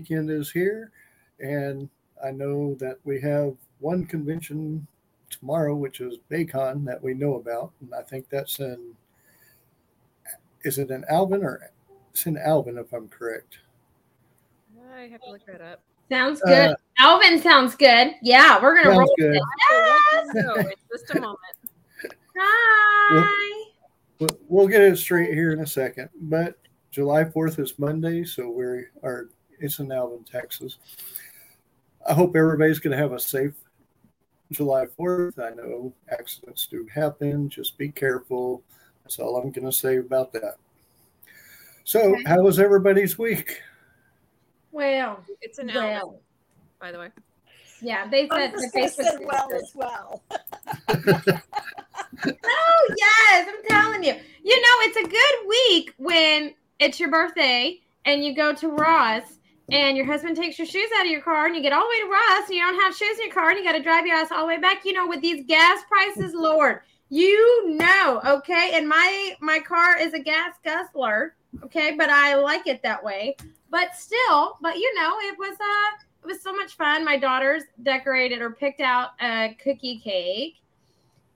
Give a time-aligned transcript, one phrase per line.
[0.00, 0.90] weekend is here.
[1.40, 1.88] And
[2.24, 4.86] I know that we have one convention
[5.28, 7.72] tomorrow, which is Baycon that we know about.
[7.80, 8.94] And I think that's in,
[10.64, 11.70] is it in Alvin or
[12.10, 13.58] it's in Alvin, if I'm correct?
[14.94, 15.80] I have to look that up.
[16.10, 16.70] Sounds good.
[16.70, 18.14] Uh, Alvin sounds good.
[18.20, 19.36] Yeah, we're gonna roll good.
[19.36, 19.42] it.
[19.70, 20.26] Yes.
[20.32, 21.38] So it's just a moment.
[22.36, 23.64] Hi.
[24.18, 26.10] We'll, we'll get it straight here in a second.
[26.22, 26.58] But
[26.90, 28.64] July 4th is Monday, so we
[29.02, 29.30] are
[29.60, 30.78] it's in Alvin, Texas.
[32.08, 33.54] I hope everybody's going to have a safe
[34.50, 35.38] July 4th.
[35.38, 37.48] I know accidents do happen.
[37.48, 38.62] Just be careful.
[39.04, 40.56] That's all I'm going to say about that.
[41.84, 42.22] So, Okay.
[42.26, 43.60] how was everybody's week?
[44.72, 46.20] Well, It's an well, Elvis,
[46.80, 47.08] by the way.
[47.82, 49.18] yeah, they said the gonna Facebook.
[49.18, 50.22] say well as well.
[52.24, 54.14] Oh yes, I'm telling you.
[54.42, 59.38] You know, it's a good week when it's your birthday and you go to Ross
[59.72, 61.88] and your husband takes your shoes out of your car and you get all the
[61.88, 63.82] way to Ross and you don't have shoes in your car and you got to
[63.82, 64.84] drive your ass all the way back.
[64.84, 68.72] You know, with these gas prices, Lord, you know, okay.
[68.74, 73.36] And my my car is a gas guzzler, okay, but I like it that way.
[73.70, 77.04] But still, but you know, it was uh it was so much fun.
[77.04, 80.56] My daughters decorated or picked out a cookie cake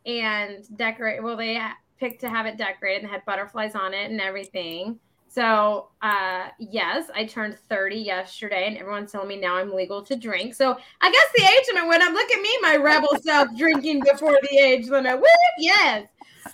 [0.07, 1.23] and decorate.
[1.23, 1.61] Well, they
[1.99, 4.99] picked to have it decorated and had butterflies on it and everything.
[5.35, 10.15] So, uh, yes, I turned 30 yesterday, and everyone's telling me now I'm legal to
[10.15, 10.55] drink.
[10.55, 12.13] So, I guess the age limit went up.
[12.13, 15.17] Look at me, my rebel self drinking before the age limit.
[15.17, 15.27] Woo!
[15.59, 16.07] Yes.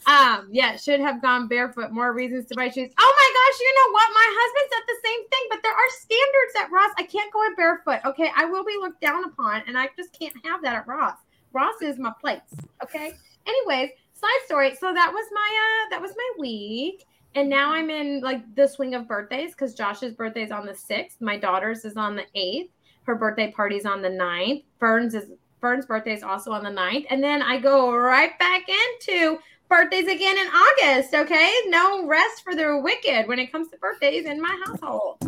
[0.07, 1.91] Um, yeah, should have gone barefoot.
[1.91, 2.91] More reasons to buy shoes.
[2.99, 4.09] Oh my gosh, you know what?
[4.15, 6.91] My husband said the same thing, but there are standards at Ross.
[6.97, 8.01] I can't go in barefoot.
[8.09, 11.19] Okay, I will be looked down upon, and I just can't have that at Ross.
[11.53, 12.41] Ross is my place.
[12.83, 13.13] Okay.
[13.47, 14.75] Anyways, side story.
[14.77, 17.05] So that was my uh that was my week.
[17.35, 20.73] And now I'm in like the swing of birthdays because Josh's birthday is on the
[20.73, 21.21] 6th.
[21.21, 22.71] My daughter's is on the 8th.
[23.05, 24.65] Her birthday party's on the 9th.
[24.79, 25.31] Fern's is
[25.61, 27.07] Fern's birthday is also on the 9th.
[27.11, 29.39] And then I go right back into
[29.69, 31.15] birthdays again in August.
[31.15, 31.53] Okay.
[31.67, 35.19] No rest for the wicked when it comes to birthdays in my household.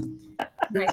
[0.73, 0.91] Right.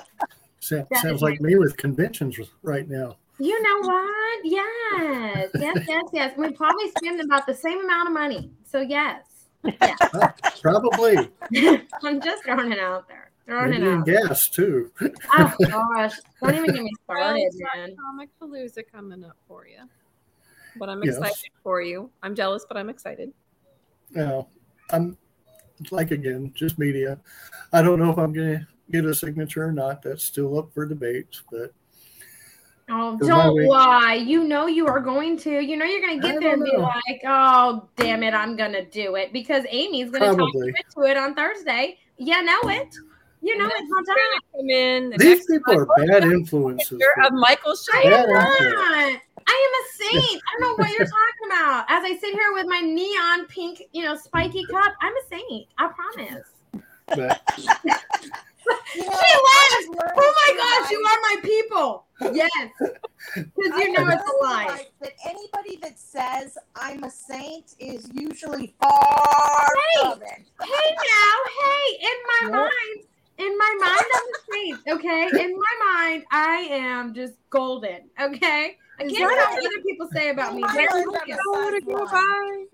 [0.69, 3.15] That sounds like me with conventions right now.
[3.39, 4.39] You know what?
[4.43, 5.49] Yes.
[5.55, 6.37] Yes, yes, yes.
[6.37, 8.51] We probably spend about the same amount of money.
[8.65, 9.23] So yes.
[9.63, 9.95] Yeah.
[10.61, 11.29] Probably.
[12.03, 13.31] I'm just throwing it out there.
[13.45, 14.05] Throwing Maybe it out.
[14.05, 14.91] gas too.
[15.33, 16.15] Oh gosh.
[16.41, 17.95] Don't even get me started, it's got man.
[17.95, 19.89] Comic Palooza coming up for you.
[20.75, 21.15] But I'm Yes.
[21.17, 22.09] excited for you.
[22.23, 23.33] I'm jealous, but I'm excited.
[24.11, 24.47] Now,
[24.91, 25.17] I'm
[25.91, 27.19] like again, just media.
[27.73, 30.01] I don't know if I'm going to get a signature or not.
[30.01, 31.27] That's still up for debate.
[31.51, 31.73] But
[32.91, 34.15] Oh, don't week- lie.
[34.15, 35.59] You know you are going to.
[35.61, 36.83] You know you're going to get there and don't be know.
[36.83, 40.73] like, oh, damn it, I'm going to do it because Amy's going to talk you
[40.95, 41.97] into it on Thursday.
[42.17, 42.87] You know it.
[43.41, 44.31] You know And it, then Hold you're on.
[44.31, 45.09] gonna Come in.
[45.11, 46.89] The these people are bad influences.
[46.89, 49.21] picture of Michael I am not.
[49.47, 50.41] I am a saint.
[50.43, 51.85] I don't know what you're talking about.
[51.87, 55.67] As I sit here with my neon pink, you know, spiky cup, I'm a saint.
[55.77, 56.47] I promise.
[57.07, 57.63] But You
[58.69, 59.87] know, She I laughed.
[59.87, 62.05] was learning Oh my gosh, you are my people.
[62.21, 62.69] Yes.
[63.35, 64.85] Because you know it's a lie.
[65.01, 70.09] That anybody that says I'm a saint is usually far Hey.
[70.09, 70.47] from it.
[70.61, 72.59] Hey now, hey, in my Yep.
[72.59, 73.05] mind,
[73.37, 74.79] in my mind, I'm a saint.
[74.99, 78.09] Okay, in my mind, I am just golden.
[78.21, 80.61] Okay, I Is can't tell what other people say about me.
[80.61, 80.87] In my They're.
[80.89, 82.65] I'm to go by.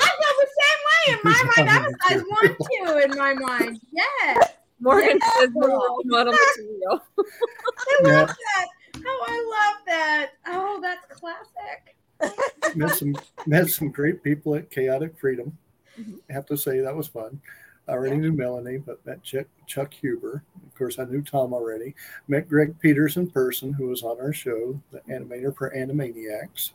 [0.00, 1.70] I feel the same way in my mind.
[1.70, 3.80] I'm a size one, two in my mind.
[3.92, 4.51] Yes.
[4.82, 5.30] Morgan Yeah.
[5.38, 7.02] says no role model material.
[7.18, 8.12] I Yeah.
[8.20, 8.66] love that.
[9.06, 10.30] Oh, I love that.
[10.48, 11.96] Oh, that's classic.
[12.76, 15.56] met some met some great people at Chaotic Freedom.
[15.98, 16.16] Mm-hmm.
[16.28, 17.40] I have to say that was fun.
[17.88, 20.44] I already knew Melanie, but met Chuck, Chuck Huber.
[20.66, 21.94] Of course, I knew Tom already.
[22.28, 26.70] Met Greg Peters in person, who was on our show, the animator for Animaniacs.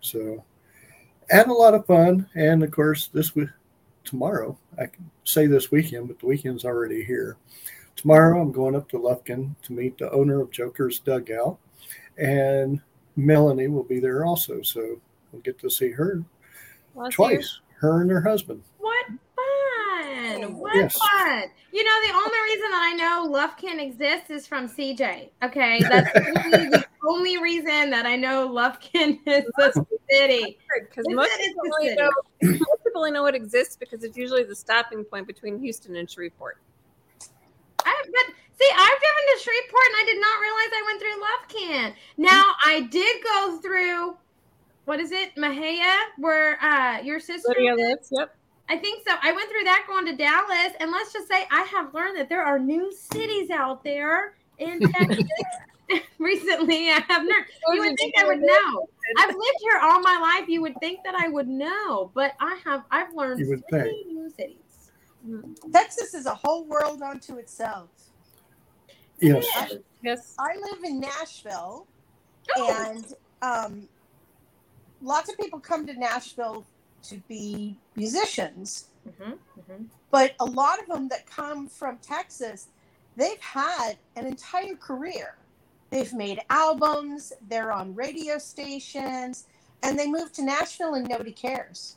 [0.00, 0.42] So,
[1.28, 2.26] had a lot of fun.
[2.34, 3.50] And of course, this week,
[4.08, 7.36] tomorrow, I can say this weekend, but the weekend's already here.
[7.96, 11.58] Tomorrow, I'm going up to Lufkin to meet the owner of Joker's Dugout,
[12.16, 12.80] and
[13.16, 14.62] Melanie will be there also.
[14.62, 15.00] So,
[15.32, 16.22] we'll get to see her
[16.94, 17.16] Bless you.
[17.16, 18.62] twice, her and her husband.
[18.78, 20.44] What fun!
[20.44, 20.96] Oh, what Yes.
[20.96, 21.44] fun!
[21.72, 25.30] You know, the only reason that I know Lufkin exists is from CJ.
[25.44, 30.58] Okay, that's really the only reason that I know Lufkin is the city.
[30.80, 32.00] Because Is most it- people, the only city.
[32.00, 32.10] know,
[32.42, 36.10] most people only know it exists because it's usually the stopping point between Houston and
[36.10, 36.58] Shreveport.
[37.84, 41.18] I, but see, I've driven to Shreveport and I did not realize I went through
[41.24, 41.94] Lufkin.
[42.16, 44.16] Now I did go through.
[44.84, 48.10] What is it, Mexia, where uh, your sister Lydia lives?
[48.10, 48.12] lives.
[48.18, 48.34] Yep.
[48.70, 49.14] I think so.
[49.22, 52.28] I went through that going to Dallas, and let's just say I have learned that
[52.28, 55.24] there are new cities out there in Texas.
[56.18, 57.46] Recently, I have not.
[57.72, 58.88] You would think I would know.
[59.18, 60.48] I've lived here all my life.
[60.48, 62.84] You would think that I would know, but I have.
[62.90, 63.84] I've learned You would so think.
[63.84, 64.56] many new cities.
[65.72, 67.88] Texas is a whole world unto itself.
[69.20, 69.46] Yes.
[70.02, 70.34] Yes.
[70.38, 71.86] I live in Nashville,
[72.56, 72.86] Oh.
[72.90, 73.88] and um,
[75.02, 76.66] lots of people come to Nashville
[77.04, 78.86] to be musicians.
[79.08, 79.86] Mhm, mhm.
[80.10, 82.68] But a lot of them that come from Texas,
[83.18, 85.36] they've had an entire career.
[85.90, 89.46] They've made albums, they're on radio stations,
[89.82, 91.96] and they move to Nashville and nobody cares.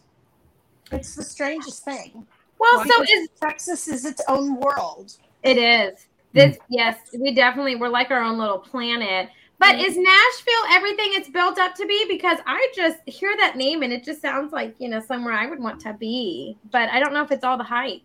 [0.92, 2.26] It's the strangest thing.
[2.58, 5.16] Well, so is Texas is its own world.
[5.44, 6.08] It is.
[6.34, 6.64] This hmm.
[6.70, 9.30] yes, we definitely we're like our own little planet.
[9.58, 9.82] But hmm.
[9.82, 12.06] is Nashville everything it's built up to be?
[12.08, 15.48] Because I just hear that name and it just sounds like, you know, somewhere I
[15.48, 16.58] would want to be.
[16.72, 18.02] But I don't know if it's all the hype.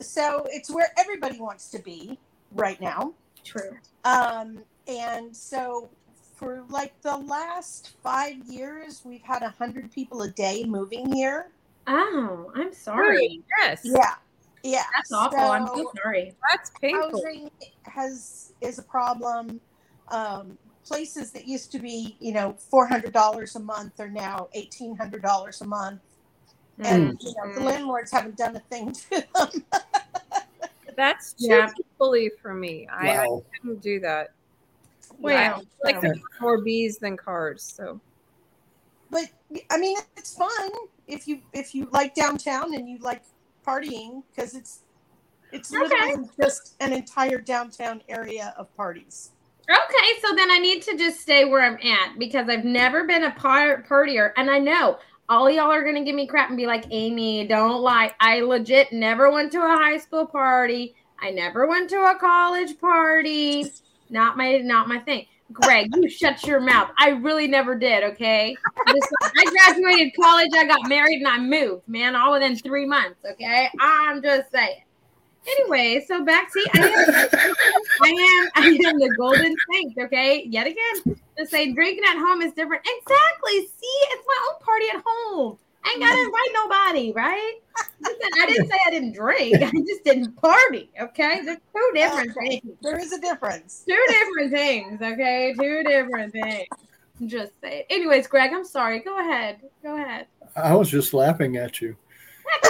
[0.00, 2.18] So it's where everybody wants to be
[2.52, 3.14] right now.
[3.44, 3.76] True.
[4.04, 5.90] Um, and so
[6.36, 11.50] for like the last five years, we've had a hundred people a day moving here.
[11.86, 13.42] Oh, I'm sorry.
[13.58, 13.80] Yes.
[13.82, 14.14] Yeah,
[14.62, 14.84] yeah.
[14.94, 15.38] That's awful.
[15.38, 16.34] I'm so So sorry.
[16.50, 17.10] That's painful.
[17.10, 17.50] housing
[17.84, 19.60] has is a problem.
[20.10, 24.48] Um, places that used to be, you know, four hundred dollars a month are now
[24.54, 26.00] eighteen hundred dollars a month,
[26.78, 29.64] and you know, the landlords haven't done a thing to them.
[30.98, 31.70] That's too Yeah.
[31.96, 32.88] fully for me.
[32.92, 34.32] I, I couldn't do that.
[35.20, 37.62] Well, I like so- there are more bees than cars.
[37.62, 38.00] So
[39.10, 39.24] but
[39.70, 40.70] I mean, it's fun
[41.06, 43.22] if you if you like downtown and you like
[43.64, 44.80] partying because it's
[45.52, 45.82] it's Okay.
[45.84, 49.30] literally just an entire downtown area of parties.
[49.70, 53.24] Okay, so then I need to just stay where I'm at because I've never been
[53.24, 54.98] a par- partier, and I know
[55.28, 58.92] all y'all are gonna give me crap and be like, "Amy, don't lie." I legit
[58.92, 60.94] never went to a high school party.
[61.20, 63.66] I never went to a college party.
[64.10, 65.26] Not my, not my thing.
[65.52, 66.90] Greg, you shut your mouth.
[66.98, 68.04] I really never did.
[68.04, 71.88] Okay, I graduated college, I got married, and I moved.
[71.88, 73.18] Man, all within three months.
[73.24, 74.82] Okay, I'm just saying.
[75.46, 77.28] Anyway, so back to I am,
[78.02, 80.44] I am I am the golden saint, okay?
[80.44, 82.82] Yet again, to say drinking at home is different.
[82.86, 83.60] Exactly.
[83.66, 85.58] See, it's my own party at home.
[85.84, 87.54] I ain't gotta invite nobody, right?
[88.00, 89.56] Listen, I didn't say I didn't drink.
[89.62, 90.90] I just didn't party.
[91.00, 92.62] Okay, there's two different things.
[92.82, 93.84] There is a difference.
[93.88, 95.00] Two different things.
[95.00, 96.66] Okay, two different things.
[97.26, 97.86] Just say it.
[97.90, 99.00] Anyways, Greg, I'm sorry.
[99.00, 99.60] Go ahead.
[99.82, 100.26] Go ahead.
[100.56, 101.96] I was just laughing at you.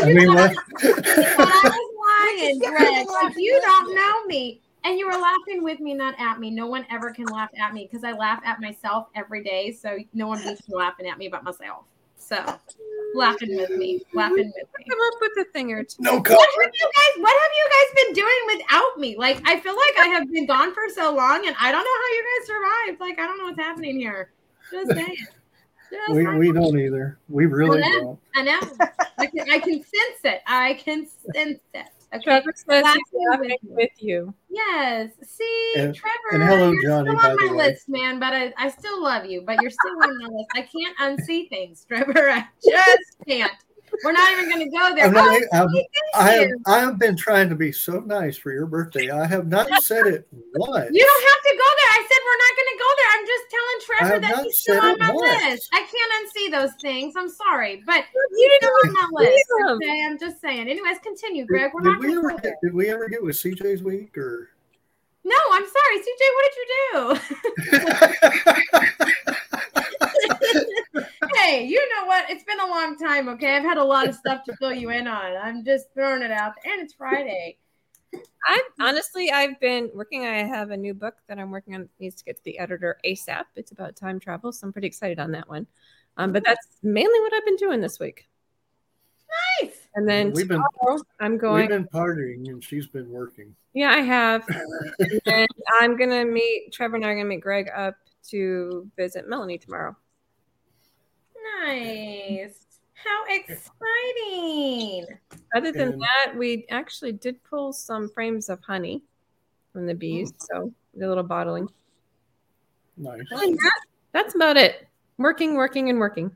[0.03, 0.55] I you mean, thought?
[0.83, 3.07] I was lying, Greg.
[3.07, 6.51] you're If you don't know me and you were laughing with me, not at me,
[6.51, 9.71] no one ever can laugh at me because I laugh at myself every day.
[9.71, 11.85] So no one beats me laughing at me but myself.
[12.17, 12.43] So
[13.15, 14.85] laughing with me, laughing with me.
[14.89, 16.03] come up with a thing or two.
[16.03, 17.23] no What have you guys?
[17.23, 19.17] What have you guys been doing without me?
[19.17, 21.99] Like I feel like I have been gone for so long, and I don't know
[22.01, 23.01] how you guys survived.
[23.01, 24.33] Like I don't know what's happening here.
[24.71, 25.17] Just saying.
[25.91, 27.19] Just We, we don't either.
[27.29, 28.37] We really Well, don't.
[28.37, 28.61] I know.
[29.19, 30.43] I can, I can sense it.
[30.47, 31.87] I can sense it.
[32.15, 32.23] Okay.
[32.25, 33.75] Trevor says Laughing he's laughing with you.
[33.75, 34.35] with you.
[34.49, 35.11] Yes.
[35.23, 36.17] See, And- Trevor.
[36.33, 37.67] and hello, you're Johnny, Still on the my way.
[37.71, 38.19] list, man.
[38.19, 39.43] But I, I still love you.
[39.47, 40.49] But you're still on my list.
[40.55, 42.31] I can't unsee things, Trevor.
[42.31, 43.53] I just can't.
[44.05, 45.07] We're not even going to go there.
[45.07, 46.51] I'm not, Oh, I'm, thank I have.
[46.67, 49.11] I have been trying to be so nice for your birthday.
[49.11, 50.91] I have not said it once.
[50.93, 51.91] You don't have to go there.
[51.93, 52.98] I said we're not going to go there.
[53.11, 55.45] I'm just telling Trevor that he's still on my once.
[55.45, 55.69] list.
[55.73, 57.15] I can't unsee those things.
[57.17, 59.45] I'm sorry, but You still on my list.
[59.71, 60.69] Okay, I'm just saying.
[60.69, 61.71] Anyways, continue, Greg.
[61.75, 64.51] We're Did, not did we ever get, did we ever get with CJ's week or?
[65.25, 66.23] No, I'm sorry, CJ.
[66.35, 67.19] What did you do?
[71.37, 72.31] hey, you know what?
[72.31, 73.29] It's been a long time.
[73.29, 75.37] Okay, I've had a lot of stuff to fill you in on.
[75.37, 77.59] I'm just throwing it out, and it's Friday.
[78.45, 80.27] I honestly, I've been working.
[80.27, 81.83] I have a new book that I'm working on.
[81.83, 83.45] It needs to get to the editor ASAP.
[83.57, 85.67] It's about time travel, so I'm pretty excited on that one.
[86.17, 88.29] Um, but that's mainly what I've been doing this week.
[89.63, 89.77] Nice.
[89.95, 90.63] And then We've been-
[91.21, 91.61] I'm going.
[91.61, 93.55] We've been partying and she's been working.
[93.75, 94.45] Yeah, I have.
[94.99, 95.47] and then
[95.81, 97.97] I'm gonna meet Trevor and I are gonna meet Greg up
[98.31, 99.97] to visit Melanie tomorrow.
[101.67, 102.65] Nice.
[103.05, 105.07] How exciting.
[105.55, 109.03] Other than And- that, we actually did pull some frames of honey
[109.73, 110.47] from the bees, oh.
[110.51, 111.69] so we did a little bottling.
[112.97, 113.21] Nice.
[113.33, 113.81] Other that,
[114.13, 114.89] that's about it.
[115.19, 116.31] Working, working, and working.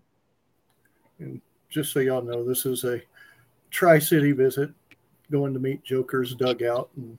[1.18, 3.00] And Just so y'all know, this is a
[3.70, 4.70] Tri City visit,
[5.30, 6.90] going to meet Joker's dugout.
[6.96, 7.16] And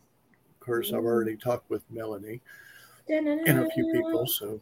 [0.51, 1.07] of course, I've mm-hmm.
[1.07, 2.41] already talked with Melanie
[3.09, 4.25] and a few people.
[4.27, 4.61] So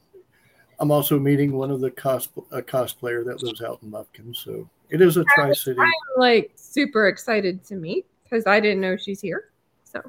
[0.81, 4.35] I'm also meeting one of the cos a cosplayer that lives out in Lufkin.
[4.35, 5.79] So It is a Tri City.
[5.79, 9.51] I'm like super excited to meet because I didn't know she's here.
[9.83, 10.01] So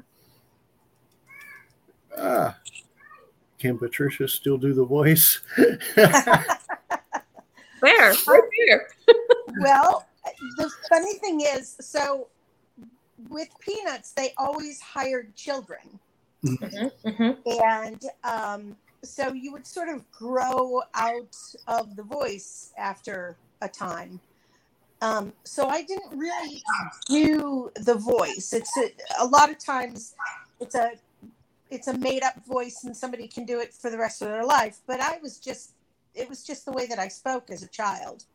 [2.17, 2.57] Ah,
[3.59, 5.41] can Patricia still do the voice?
[5.57, 5.77] there,
[7.83, 8.87] right there.
[9.59, 10.07] well,
[10.57, 12.29] the funny thing is, so
[13.29, 15.99] with Peanuts, they always hired children.
[17.45, 21.35] And um, so you would sort of grow out
[21.67, 24.19] of the voice after a time.
[25.01, 26.61] Um, so I didn't really
[27.07, 28.53] do the voice.
[28.53, 30.15] It's a, a lot of times
[30.59, 30.93] it's a
[31.69, 34.45] it's a made up voice and somebody can do it for the rest of their
[34.45, 34.79] life.
[34.87, 35.71] But I was just
[36.15, 38.25] it was just the way that I spoke as a child.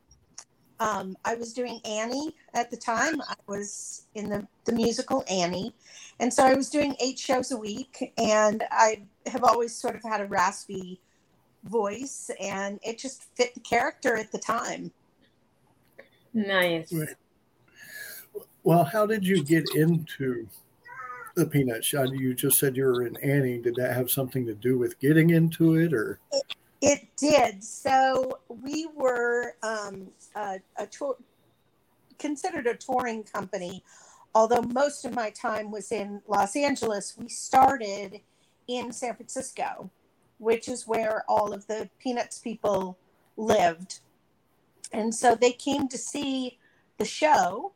[0.80, 3.20] Um, I was doing Annie at the time.
[3.20, 5.75] I was in the, the musical Annie.
[6.20, 8.12] And so I was doing eight shows a week.
[8.16, 11.00] And I have always sort of had a raspy
[11.64, 12.30] voice.
[12.40, 14.92] And it just fit the character at the time.
[16.32, 16.94] Nice.
[18.62, 20.47] Well, how did you get into
[21.35, 22.04] the Peanut Show?
[22.04, 23.58] You just said you were in Annie.
[23.58, 26.18] Did that have something to do with getting into it, or?
[26.32, 26.42] It
[26.80, 27.62] did.
[27.62, 31.16] So we were um, a, a tour,
[32.18, 33.82] considered a touring company,
[34.35, 37.16] although most of my time was in Los Angeles.
[37.18, 38.20] We started
[38.68, 39.90] in San Francisco,
[40.38, 42.97] which is where all of the Peanuts people
[43.37, 44.00] lived.
[44.92, 46.58] And so they came to see
[46.99, 47.73] the show.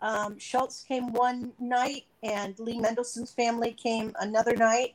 [0.00, 4.94] Um, Schulz came one night, and Lee Mendelson's family came another night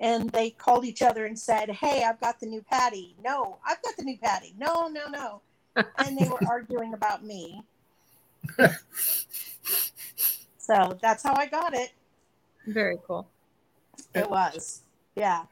[0.00, 3.80] and they called each other and said, "Hey, I've got the new patty." No, I've
[3.82, 4.54] got the new patty.
[4.58, 5.42] No, no, no.
[5.98, 7.62] and they were arguing about me.
[10.58, 11.90] so that's how I got it.
[12.66, 13.28] Very cool.
[14.14, 14.82] It was,
[15.14, 15.44] yeah.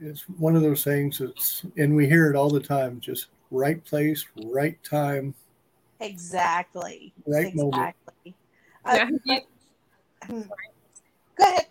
[0.00, 2.98] It's one of those things that's, and we hear it all the time.
[3.00, 5.34] Just right place, right time,
[6.00, 7.12] Exactly.
[7.26, 7.74] right moment.
[7.74, 8.34] exactly.
[8.84, 9.40] Now, Uh, have you-
[11.36, 11.66] go ahead.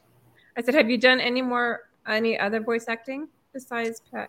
[0.60, 4.28] I said, have you done any more any other voice acting besides Pe-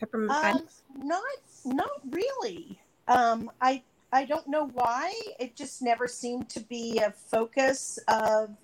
[0.00, 0.32] Peppermint?
[0.32, 0.62] Um,
[0.96, 1.22] not,
[1.66, 2.80] not really.
[3.08, 5.12] Um, I, I don't know why.
[5.38, 8.56] It just never seemed to be a focus of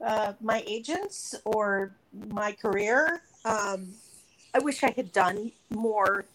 [0.00, 1.96] uh, my agents or
[2.28, 3.22] my career.
[3.44, 3.88] Um,
[4.54, 6.26] I wish I had done more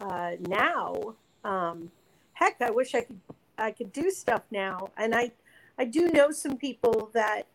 [0.00, 1.14] uh, now.
[1.44, 1.90] Um,
[2.34, 3.20] heck, I wish I could
[3.56, 4.90] I could do stuff now.
[4.98, 5.32] And I
[5.78, 7.46] I do know some people that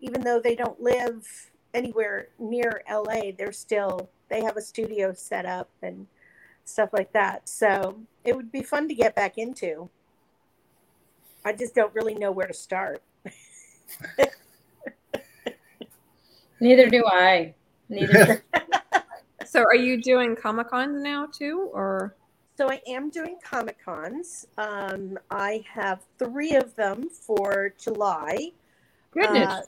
[0.00, 5.44] even though they don't live anywhere near LA, they're still they have a studio set
[5.46, 6.06] up and
[6.64, 7.48] stuff like that.
[7.48, 9.90] So it would be fun to get back into.
[11.44, 13.02] I just don't really know where to start.
[16.60, 17.54] Neither do I.
[17.88, 18.44] Neither.
[19.50, 22.14] So, are you doing Comic Cons now too, or
[22.56, 24.46] So I am doing Comic Cons.
[24.56, 28.52] Um, I have three of them for July.
[29.10, 29.52] goodness?
[29.52, 29.62] Uh,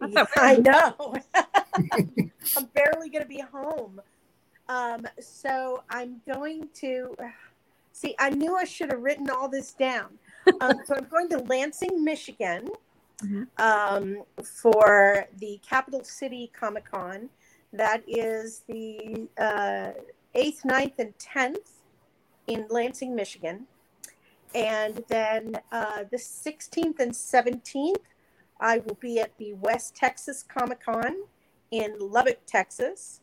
[0.00, 1.14] I I know.
[2.56, 4.00] I'm barely going to be home.
[4.68, 7.14] Um, so I'm going to
[7.92, 8.14] see.
[8.18, 10.18] I knew I should have written all this down.
[10.60, 12.68] Um, so I'm going to Lansing, Michigan,
[13.22, 13.46] Mhm.
[13.58, 17.30] um, for the Capital City Comic Con.
[17.72, 19.92] That is the uh,
[20.34, 21.70] 8th, 9th, and 10th
[22.46, 23.66] in Lansing, Michigan.
[24.54, 27.96] And then uh, the 16th and 17th
[28.60, 31.14] I will be at the West Texas Comic Con
[31.70, 33.20] in Lubbock, Texas.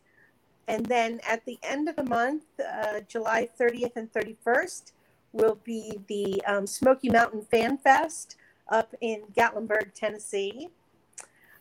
[0.66, 4.92] And then at the end of the month, uh, July 30th and 31st,
[5.32, 8.36] will be the um, Smoky Mountain Fan Fest
[8.68, 10.68] up in Gatlinburg, Tennessee.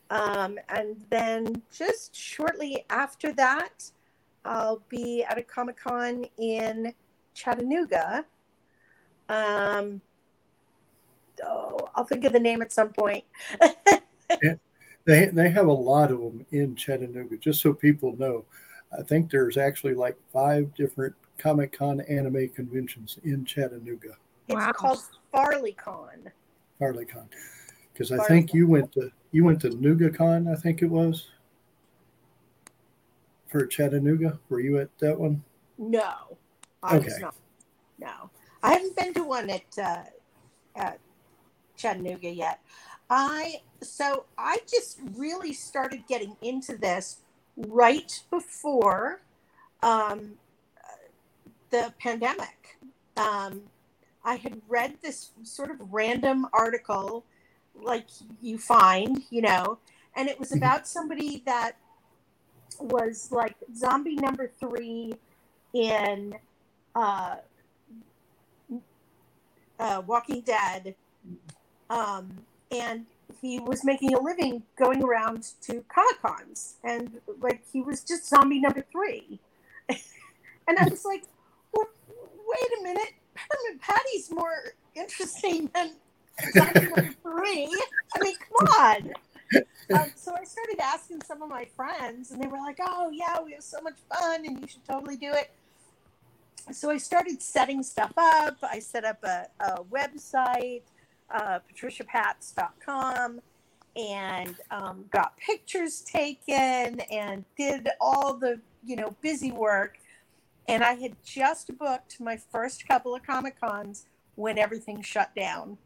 [0.10, 3.92] Um, and then just shortly after that,
[4.46, 6.94] I'll be at a Comic Con in
[7.34, 8.26] Chattanooga.
[9.28, 10.02] Um,
[11.46, 13.24] oh, I'll think of the name at some point.
[15.06, 17.38] They they have a lot of them in Chattanooga.
[17.38, 18.46] Just so people know,
[18.98, 24.16] I think there's actually like five different Comic Con anime conventions in Chattanooga,
[24.48, 24.72] It's Wow.
[24.72, 26.32] called FarleyCon.
[26.80, 27.26] FarleyCon.
[27.92, 31.30] Because I think you went to you went to NugaCon, I think it was.
[33.48, 35.44] For Chattanooga, were you at that one?
[35.78, 36.38] No,
[36.82, 37.22] I was Okay.
[37.22, 37.36] not.
[38.00, 38.30] No,
[38.64, 40.04] I haven't been to one at uh,
[40.76, 41.00] at
[41.78, 42.60] Chattanooga yet.
[43.10, 47.18] I so I just really started getting into this
[47.58, 49.22] right before
[49.82, 50.34] um,
[51.70, 52.78] the pandemic.
[53.18, 53.62] Um,
[54.24, 57.26] I had read this sort of random article,
[57.76, 58.08] like
[58.42, 59.80] you find, you know,
[60.16, 60.58] and it was Mhm.
[60.58, 61.76] about somebody that
[62.80, 65.14] was like zombie number three
[65.74, 66.36] in
[66.96, 67.38] uh,
[69.80, 70.96] uh, Walking Dead,
[71.94, 72.30] um,
[72.72, 73.06] and
[73.42, 78.28] he was making a living going around to Comic Cons, and like he was just
[78.28, 79.40] zombie number three,
[79.90, 81.24] and I was like,
[81.72, 81.88] well,
[82.48, 85.92] wait a minute, Peppermint Patty's more interesting than
[86.54, 87.70] zombie number three.
[88.16, 89.14] I mean, come on.
[89.94, 93.40] Um, so I started asking some of my friends, and they were like, "Oh yeah,
[93.42, 95.52] we have so much fun, and you should totally do it."
[96.72, 98.58] So I started setting stuff up.
[98.64, 100.82] I set up a, a website,
[101.34, 103.42] uh, patriciapatts.com,
[103.96, 109.98] and um, got pictures taken, and did all the you know busy work.
[110.68, 115.78] And I had just booked my first couple of comic cons when everything shut down.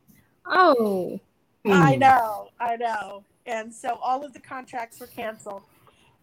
[0.46, 1.20] Oh,
[1.66, 3.24] I know, I know.
[3.46, 5.64] And so all of the contracts were canceled.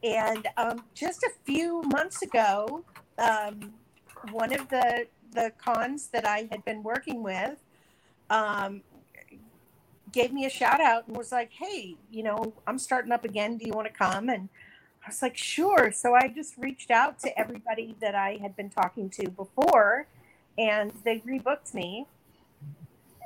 [0.02, 2.84] And um, just a few months ago,
[3.18, 3.72] um,
[4.30, 7.56] one of the the cons that I had been working with
[8.30, 8.82] um,
[10.14, 13.58] gave me a shout out and was like, "Hey, you know, I'm starting up again.
[13.58, 14.48] Do you want to come?" And
[15.04, 18.70] I was like, "Sure." So I just reached out to everybody that I had been
[18.70, 20.06] talking to before,
[20.58, 22.06] and they rebooked me.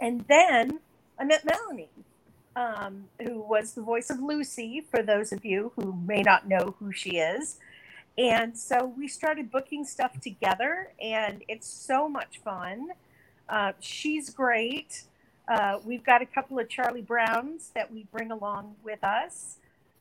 [0.00, 0.80] And then
[1.18, 1.90] I met Melanie,
[2.56, 6.74] um, who was the voice of Lucy, for those of you who may not know
[6.78, 7.58] who she is.
[8.18, 12.88] And so we started booking stuff together, and it's so much fun.
[13.48, 15.04] Uh, she's great.
[15.48, 19.56] Uh, we've got a couple of Charlie Browns that we bring along with us,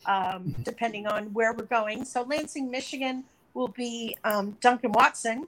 [0.06, 2.04] um, depending on where we're going.
[2.06, 5.48] So Lansing, Michigan will be um, Duncan Watson,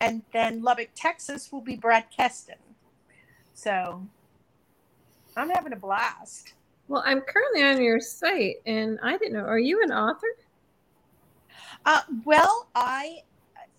[0.00, 2.56] and then Lubbock, Texas will be Brad Kesten.
[3.54, 4.06] So
[5.36, 6.54] I'm having a blast.
[6.88, 9.44] well, I'm currently on your site, and I didn't know.
[9.44, 10.28] Are you an author?
[11.84, 13.22] Uh, well, I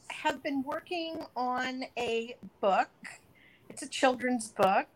[0.09, 2.89] have been working on a book.
[3.69, 4.87] It's a children's book.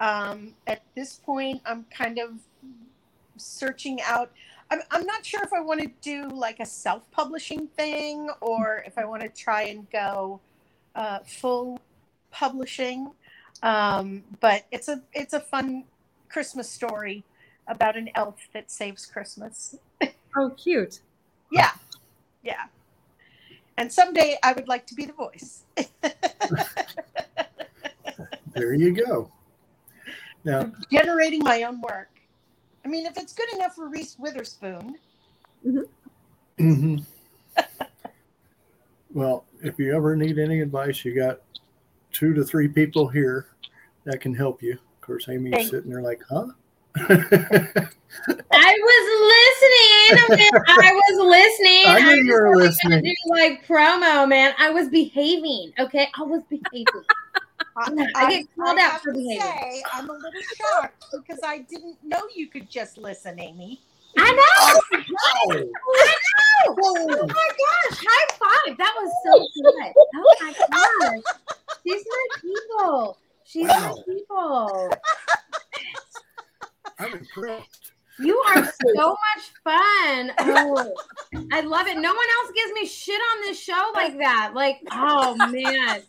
[0.00, 2.30] Um, at this point, I'm kind of
[3.36, 4.30] searching out.
[4.70, 8.82] I'm, I'm not sure if I want to do like a self publishing thing or
[8.86, 10.40] if I want to try and go
[10.94, 11.80] uh, full
[12.30, 13.10] publishing.
[13.62, 15.84] Um, but it's a it's a fun
[16.28, 17.24] Christmas story
[17.66, 19.76] about an elf that saves Christmas.
[20.36, 21.00] Oh, cute.
[21.50, 21.72] Yeah.
[22.44, 22.66] Yeah.
[23.76, 25.64] And someday I would like to be the voice.
[28.58, 29.30] There you go.
[30.48, 32.08] Now, Generating my own work.
[32.82, 34.96] I mean, if it's good enough for Reese Witherspoon,
[36.58, 37.04] mhm.
[39.12, 41.40] well, if you ever need any advice, you got
[42.12, 43.48] two to three people here
[44.04, 44.72] that can help you.
[44.72, 46.46] Of course, Amy's Thank- sitting there like, huh?
[46.96, 49.06] I was
[50.18, 50.38] listening.
[50.38, 50.62] man.
[50.66, 51.82] I was listening.
[51.86, 53.02] I knew was you were listening.
[53.04, 54.54] Do like promo, man.
[54.58, 55.74] I was behaving.
[55.78, 56.86] Okay, I was behaving.
[57.80, 59.40] I get called out have for to behavior.
[59.40, 63.80] Say, I'm a little shocked because I didn't know you could just listen, Amy.
[64.16, 64.42] I know.
[64.60, 66.76] Oh, I know.
[66.82, 67.48] Oh my
[67.88, 68.04] gosh!
[68.04, 68.26] High
[68.66, 68.78] five.
[68.78, 69.92] That was so good.
[70.16, 71.22] Oh my gosh.
[71.86, 73.18] She's my people.
[73.44, 73.94] She's Wow.
[73.96, 74.90] my people.
[76.98, 77.92] I'm impressed.
[78.18, 78.64] You are
[78.96, 80.32] so much fun.
[80.40, 80.94] Oh,
[81.52, 81.96] I love it.
[81.96, 84.52] No one else gives me shit on this show like that.
[84.54, 86.02] Like, oh man,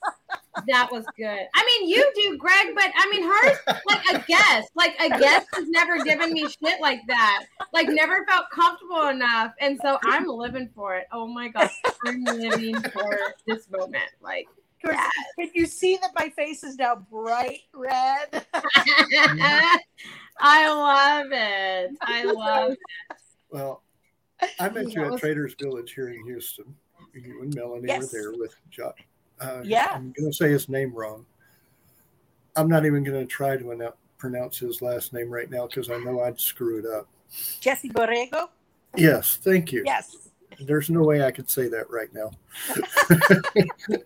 [0.67, 1.39] that was good.
[1.55, 4.71] I mean, you do, Greg, but I mean, hers like a guest.
[4.75, 7.45] Like a guest has never given me shit like that.
[7.73, 11.07] Like, never felt comfortable enough, and so I'm living for it.
[11.11, 11.73] Oh my gosh,
[12.05, 13.17] I'm living for
[13.47, 14.09] this moment.
[14.21, 14.47] Like,
[14.83, 15.05] Of course,
[15.37, 18.45] Can you see that my face is now bright red?
[20.41, 21.91] I love it.
[22.01, 22.79] I love it.
[23.51, 23.83] Well,
[24.59, 26.75] I met you at was- Traders Village here in Houston.
[27.13, 28.01] You and Melanie Yes.
[28.13, 28.93] were there with John.
[29.41, 29.91] Uh, Yeah.
[29.93, 31.25] I'm going to say his name wrong.
[32.55, 35.97] I'm not even going to try to pronounce his last name right now because I
[35.97, 37.07] know I'd screw it up.
[37.59, 38.49] Jesse Borrego?
[38.95, 39.83] Yes, thank you.
[39.85, 40.15] Yes.
[40.59, 42.31] There's no way I could say that right now.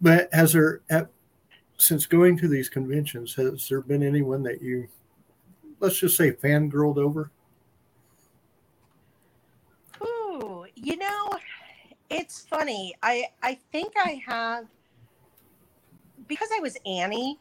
[0.00, 0.80] but has there,
[1.78, 4.86] since going to these conventions, has there been anyone that you,
[5.80, 7.30] let's just say, fangirled over?
[10.04, 11.17] Ooh, you know,
[12.10, 12.94] it's funny.
[13.02, 14.66] I I think I have
[16.26, 17.38] because I was Annie.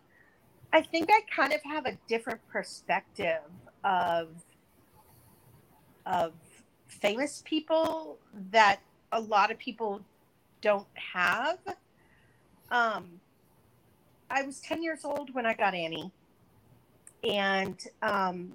[0.73, 3.41] I think I kind of have a different perspective
[3.84, 4.30] of
[6.06, 6.34] of
[6.88, 8.17] famous people
[8.51, 8.80] that
[9.12, 10.01] a lot of people
[10.62, 11.60] don't have.
[12.71, 13.19] Um,
[14.30, 16.12] I was 10 years old when I got Annie.
[17.23, 18.53] And um,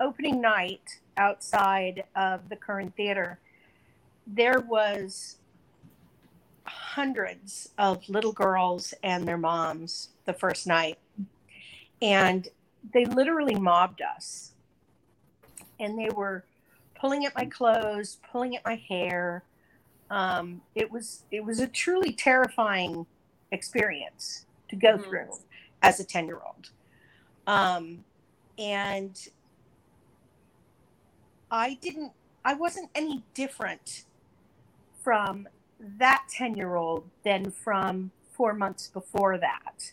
[0.00, 3.38] opening night outside of the Curran theater,
[4.26, 5.38] there was
[6.96, 10.98] hundreds of little girls and their moms the first night.
[12.00, 12.48] And
[12.94, 14.52] they literally mobbed us.
[15.78, 16.42] And they were
[16.98, 19.44] pulling at my clothes, pulling at my hair.
[20.08, 23.04] Um, it was it was a truly terrifying
[23.52, 25.04] experience to go Mhm.
[25.04, 25.30] through
[25.82, 26.70] as a 10 year old.
[27.46, 28.06] Um,
[28.58, 29.14] and
[31.50, 34.06] I didn't, I wasn't any different
[35.04, 35.46] from
[35.78, 39.92] that 10 year old than from four months before that.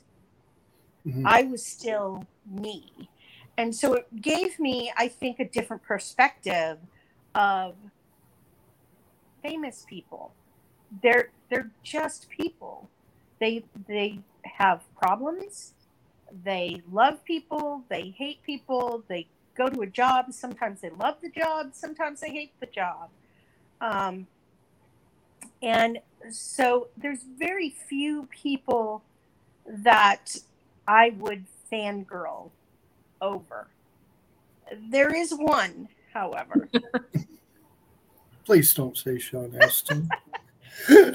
[1.06, 1.24] Mhm.
[1.26, 3.10] I was still me.
[3.58, 6.80] And so it gave me, I think, a different perspective
[7.36, 7.76] of
[9.42, 10.34] famous people.
[11.02, 12.90] They're they're just people.
[13.40, 15.74] They they have problems.
[16.44, 17.84] They love people.
[17.90, 19.04] They hate people.
[19.08, 20.34] They go to a job.
[20.34, 21.72] Sometimes they love the job.
[21.74, 23.10] Sometimes they hate the job.
[23.82, 24.28] Um,
[25.64, 26.00] and
[26.30, 29.02] so there's very few people
[29.66, 30.36] that
[30.88, 32.52] I would fangirl
[33.22, 33.68] over.
[34.90, 36.70] There is one, however.
[38.46, 40.10] Please don't say Sean Astin.
[40.90, 41.06] um,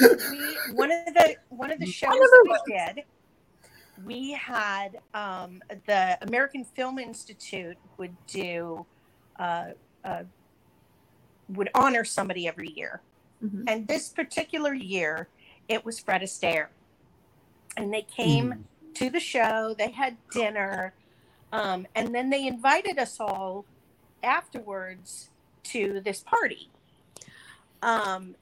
[0.00, 3.04] we one of the one of the shows that we did,
[4.04, 8.84] we had um, the American Film Institute would do
[9.38, 9.68] uh,
[10.04, 10.24] uh,
[11.48, 13.00] would honor somebody every year,
[13.42, 13.64] Mhm.
[13.68, 15.28] and this particular year
[15.68, 16.68] it was Fred Astaire,
[17.76, 19.74] and they came to the show.
[19.76, 20.92] They had dinner,
[21.52, 23.64] um, and then they invited us all
[24.22, 25.30] afterwards
[25.64, 26.70] to this party.
[27.82, 28.34] Um,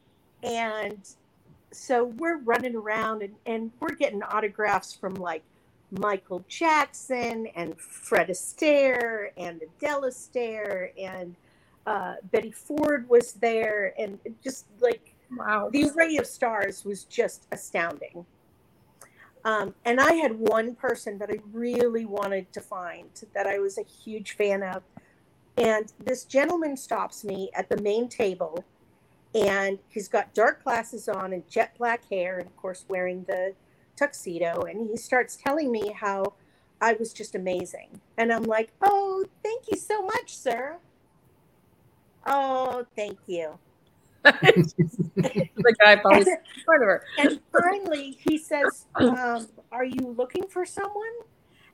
[0.42, 0.98] and
[1.72, 5.42] so we're running around and, and we're getting autographs from like
[5.90, 11.34] Michael Jackson and Fred Astaire and Adele Astaire and
[11.86, 15.70] uh, Betty Ford was there and just like Wow.
[15.72, 18.26] the array of stars was just astounding.
[19.44, 23.78] Um, and I had one person that I really wanted to find that I was
[23.78, 24.82] a huge fan of.
[25.56, 28.64] And this gentleman stops me at the main table,
[29.34, 33.54] and he's got dark glasses on and jet black hair, and of course, wearing the
[33.96, 34.62] tuxedo.
[34.62, 36.34] And he starts telling me how
[36.80, 38.00] I was just amazing.
[38.18, 40.78] And I'm like, oh, thank you so much, sir.
[42.26, 43.58] Oh, thank you.
[44.42, 46.26] the guy probably
[46.64, 47.04] whatever.
[47.18, 51.12] and finally he says um, are you looking for someone?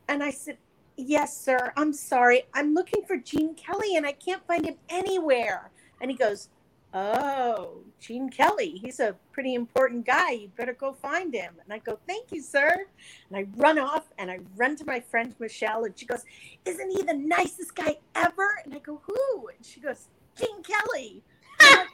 [0.09, 0.59] And i said
[0.97, 1.73] yes sir.
[1.79, 2.43] I'm sorry.
[2.53, 5.71] I'm looking for gene kelly and i can't find him anywhere.
[6.03, 6.51] And he goes
[6.93, 8.79] oh gene kelly.
[8.83, 10.33] He's a pretty important guy.
[10.33, 11.55] You better go find him.
[11.65, 12.85] And i go thank you sir.
[13.31, 16.25] And i run off and i run to my friend michelle and she goes
[16.67, 18.61] isn't he the nicest guy ever?
[18.67, 19.49] And i go who?
[19.49, 21.23] And she goes gene kelly
[21.61, 21.89] I'm like,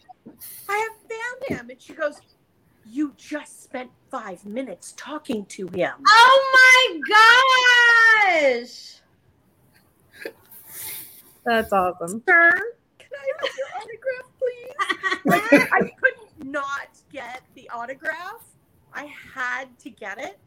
[0.68, 1.70] I have found him.
[1.70, 2.20] And she goes,
[2.87, 5.92] You just spent five minutes talking to him.
[6.07, 7.01] Oh my
[8.62, 9.01] gosh!
[11.44, 12.22] That's awesome.
[12.27, 12.51] Sir,
[12.98, 15.68] can I have your autograph, please?
[15.72, 18.44] I couldn't not get the autograph.
[18.92, 20.38] I had to get it.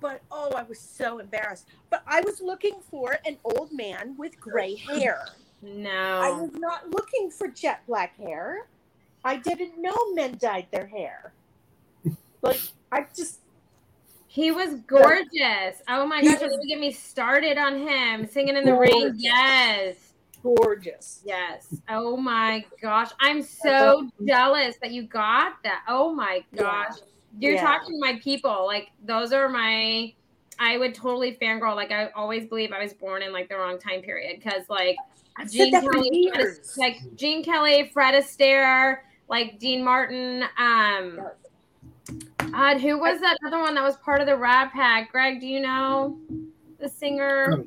[0.00, 1.66] But oh, I was so embarrassed.
[1.90, 5.26] But I was looking for an old man with gray hair.
[5.64, 8.66] I was not looking for jet black hair.
[9.24, 11.32] I didn't know men dyed their hair.
[12.42, 13.40] Like, I just
[14.26, 15.82] He was gorgeous.
[15.88, 18.26] Oh my gosh, even get me started on him.
[18.26, 19.14] Singing in the rain.
[19.18, 19.96] Yes.
[20.42, 21.20] gorgeous.
[21.24, 21.74] Yes.
[21.90, 23.10] Oh my gosh.
[23.20, 25.82] I'm so jealous that you got that.
[25.86, 26.94] Oh my gosh.
[27.38, 27.60] You're Yeah.
[27.62, 28.64] talking to my people.
[28.66, 30.14] Like those are my
[30.58, 31.74] I would totally fangirl.
[31.76, 34.42] Like I always believe I was born in like the wrong time period.
[34.42, 34.96] Cause like
[35.36, 36.74] I've said Gene that Kelly, Fred, years.
[36.76, 40.44] like Gene Kelly, Fred Astaire, like Dean Martin.
[40.58, 41.20] Um,
[42.52, 45.12] God, who was that other one that was part of the Rat Pack?
[45.12, 46.18] Greg, do you know
[46.78, 47.62] the singer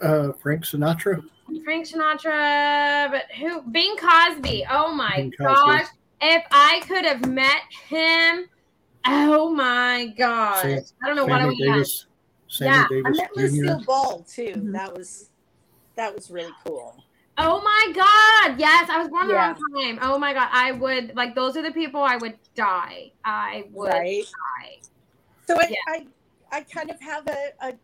[0.00, 1.22] Uh, Frank Sinatra.
[1.64, 3.10] Frank Sinatra?
[3.10, 3.62] But who?
[3.70, 4.64] Bing Crosby.
[4.70, 5.78] Oh my Bing Crosby.
[5.78, 5.86] gosh!
[6.20, 8.46] If I could have met him,
[9.06, 10.62] oh my gosh!
[10.62, 11.76] Sam- I don't know what I Sammy would have.
[11.76, 12.06] Davis.
[12.48, 13.40] Sammy Yeah, I met Jr.
[13.40, 14.52] Lucille Ball too.
[14.56, 14.72] Mhm.
[14.72, 15.30] That was
[15.96, 17.02] that was really cool.
[17.38, 18.58] Oh my god!
[18.58, 19.48] Yes, I was born the Yeah.
[19.52, 19.98] wrong time.
[20.00, 23.12] Oh my god, I would like those are the people I would die.
[23.24, 24.24] I would Right.
[24.60, 24.76] die.
[25.46, 25.76] So I, Yeah.
[25.88, 26.06] I
[26.52, 27.74] I kind of have a, a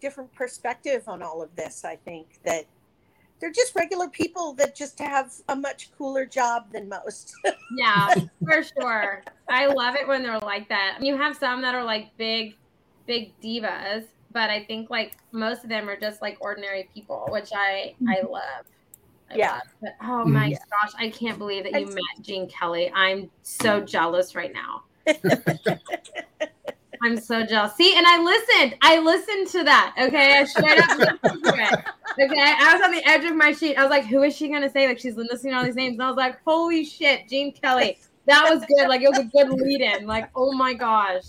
[0.00, 1.84] different perspective on all of this.
[1.84, 2.64] I think that
[3.40, 7.34] they're just regular people that just have a much cooler job than most.
[7.74, 9.24] Yeah, for sure.
[9.48, 10.98] I love it when they're like that.
[11.00, 12.54] You have some that are like big,
[13.06, 17.50] big divas, but I think like most of them are just like ordinary people, which
[17.54, 18.32] I I mm-hmm.
[18.32, 18.64] love.
[19.30, 19.52] I Yeah.
[19.52, 19.68] laughed.
[19.80, 20.58] But, oh my Yeah.
[20.70, 22.90] gosh, I can't believe that you And- met Gene Kelly.
[22.94, 23.86] I'm so mm.
[23.86, 24.82] jealous right now.
[27.04, 27.74] I'm so jealous.
[27.74, 28.76] See, and I listened.
[28.80, 29.94] I listened to that.
[30.00, 31.84] Okay, I straight up listened to it.
[32.20, 33.76] Okay, I was on the edge of my sheet.
[33.76, 35.94] I was like, "Who is she gonna say?" Like she's listening to all these names,
[35.94, 38.88] and I was like, "Holy shit, Gene Kelly!" That was good.
[38.88, 40.06] Like it was a good lead-in.
[40.06, 41.24] Like, oh my gosh,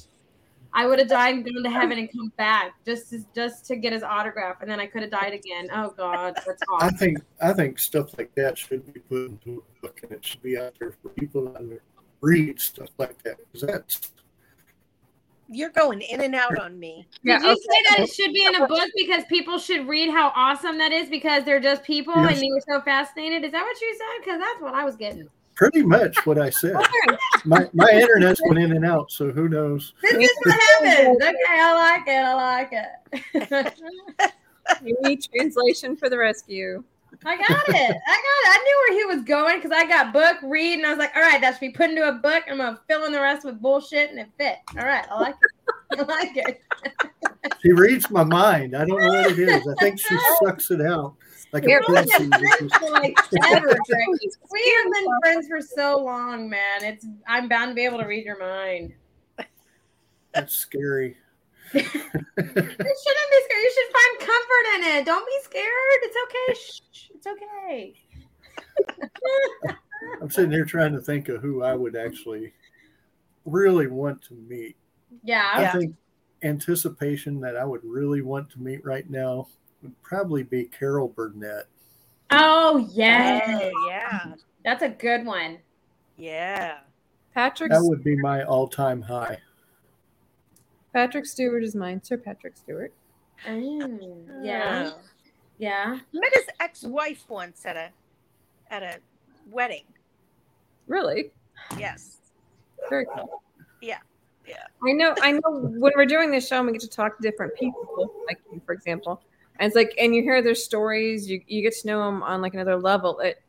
[0.75, 3.75] I would have died and gone to heaven and come back just to, just to
[3.75, 5.67] get his autograph, and then I could have died again.
[5.73, 9.81] Oh god, that's I think I think stuff like that should be put into a
[9.81, 11.79] book, and it should be out there for people to
[12.21, 13.37] read stuff like that.
[13.51, 14.11] Because that's
[15.49, 17.05] You're going in and out on me.
[17.21, 17.61] Yeah, Did you okay.
[17.61, 20.91] say that it should be in a book because people should read how awesome that
[20.91, 22.37] is because they're just people Yes.
[22.37, 23.43] and you were so fascinated?
[23.43, 24.25] Is that what you said?
[24.25, 25.27] Because that's what I was getting.
[25.55, 26.75] Pretty much what I said.
[27.45, 29.93] My my internet's went in and out, so who knows?
[30.01, 31.17] This is what happens.
[31.21, 32.11] Okay, I like it.
[32.11, 34.33] I like it.
[34.81, 36.81] You need translation for the rescue.
[37.25, 37.75] I got it.
[37.75, 37.97] I got it.
[38.07, 41.15] I knew where he was going because I got book, read, and I was like,
[41.15, 42.43] all right, that should be put into a book.
[42.49, 44.57] I'm gonna fill in the rest with bullshit, and it fit.
[44.77, 45.99] All right, I like it.
[45.99, 46.61] I like it.
[47.61, 48.75] She reads my mind.
[48.75, 49.67] I don't know what it is.
[49.67, 51.15] I think she sucks it out
[51.53, 52.11] like We've been friends
[52.77, 53.15] for like
[53.51, 53.77] ever,
[54.51, 56.83] We have been friends for so long, man.
[56.83, 58.93] It's I'm bound to be able to read your mind.
[60.33, 61.15] That's scary.
[61.73, 63.61] it shouldn't be scared.
[63.61, 65.05] You should find comfort in it.
[65.05, 65.99] Don't be scared.
[66.01, 66.53] It's okay.
[66.59, 67.93] Shh, it's okay.
[70.21, 72.51] I'm sitting here trying to think of who I would actually
[73.45, 74.75] really want to meet.
[75.23, 75.49] Yeah.
[75.53, 75.71] I Yeah.
[75.73, 75.95] think
[76.41, 79.47] anticipation that I would really want to meet right now
[79.83, 81.67] would probably be Carol Burnett.
[82.31, 83.41] Oh yeah.
[83.61, 84.33] Oh, yeah.
[84.63, 85.59] That's a good one.
[86.17, 86.79] Yeah.
[87.33, 89.39] Patrick That would be my all-time high.
[90.93, 92.01] Patrick Stewart is mine.
[92.03, 92.93] Sir Patrick Stewart.
[93.47, 94.91] Mm, yeah.
[95.57, 95.99] Yeah.
[96.13, 97.89] Met his ex-wife once at a
[98.69, 98.97] at a
[99.51, 99.83] wedding.
[100.87, 101.31] Really?
[101.77, 102.17] Yes.
[102.89, 103.41] Very cool.
[103.81, 103.97] Yeah.
[104.47, 104.65] Yeah.
[104.85, 105.15] I know.
[105.21, 105.41] I know.
[105.51, 108.61] When we're doing this show, and we get to talk to different people, like you,
[108.65, 109.21] for example,
[109.59, 111.29] and it's like, and you hear their stories.
[111.29, 113.19] You you get to know them on like another level.
[113.19, 113.41] It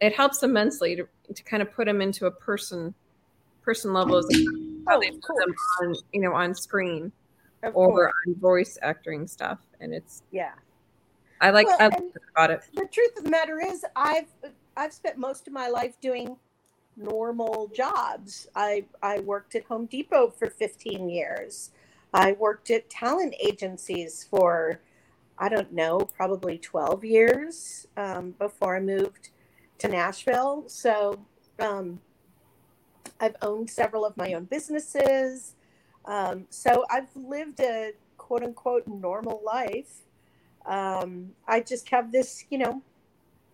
[0.00, 2.94] it helps immensely to to kind of put them into a person
[3.62, 4.26] person level as
[4.88, 7.12] how Oh, they put them on you know on screen
[7.62, 8.12] Of or course.
[8.26, 10.52] on voice acting stuff, and it's Yeah.
[11.40, 11.94] I like Well, I like
[12.34, 12.60] about it.
[12.74, 14.28] the truth of the matter is i've
[14.76, 16.36] i've spent most of my life doing
[16.96, 21.70] normal jobs i i worked at home depot for 15 years
[22.14, 24.80] i worked at talent agencies for
[25.38, 29.30] i don't know probably 12 years um, before i moved
[29.78, 30.64] to nashville.
[30.68, 31.24] So
[31.58, 32.00] um,
[33.20, 35.54] i've owned several of my own businesses.
[36.04, 40.02] Um, so i've lived a quote unquote normal life.
[40.64, 42.82] Um, I just have this, you know,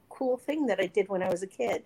[0.09, 1.85] cool thing that I did when I was a kid.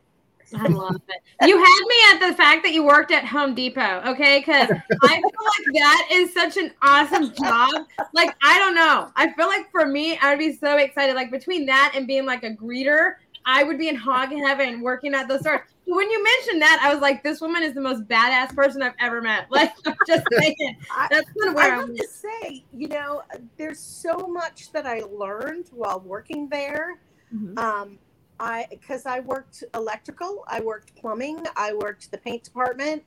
[0.54, 1.48] I love it.
[1.48, 4.38] You had me at the fact that you worked at Home Depot, okay?
[4.40, 4.70] Because
[5.02, 7.86] I feel like that is such an awesome job.
[8.12, 9.10] Like, I don't know.
[9.16, 11.14] I feel like for me, I would be so excited.
[11.16, 15.14] Like, between that and being like a greeter, I would be in hog heaven working
[15.14, 15.60] at those stores.
[15.86, 18.82] But when you mentioned that, I was like, this woman is the most badass person
[18.82, 19.46] I've ever met.
[19.50, 20.76] Like, I'm just saying.
[20.90, 23.22] I, That's kind of where I I'm have to say, you know,
[23.56, 27.00] there's so much that I learned while working there.
[27.34, 27.58] Mhm.
[27.58, 27.98] Um,
[28.42, 33.05] I because I worked electrical, I worked plumbing, I worked the paint department.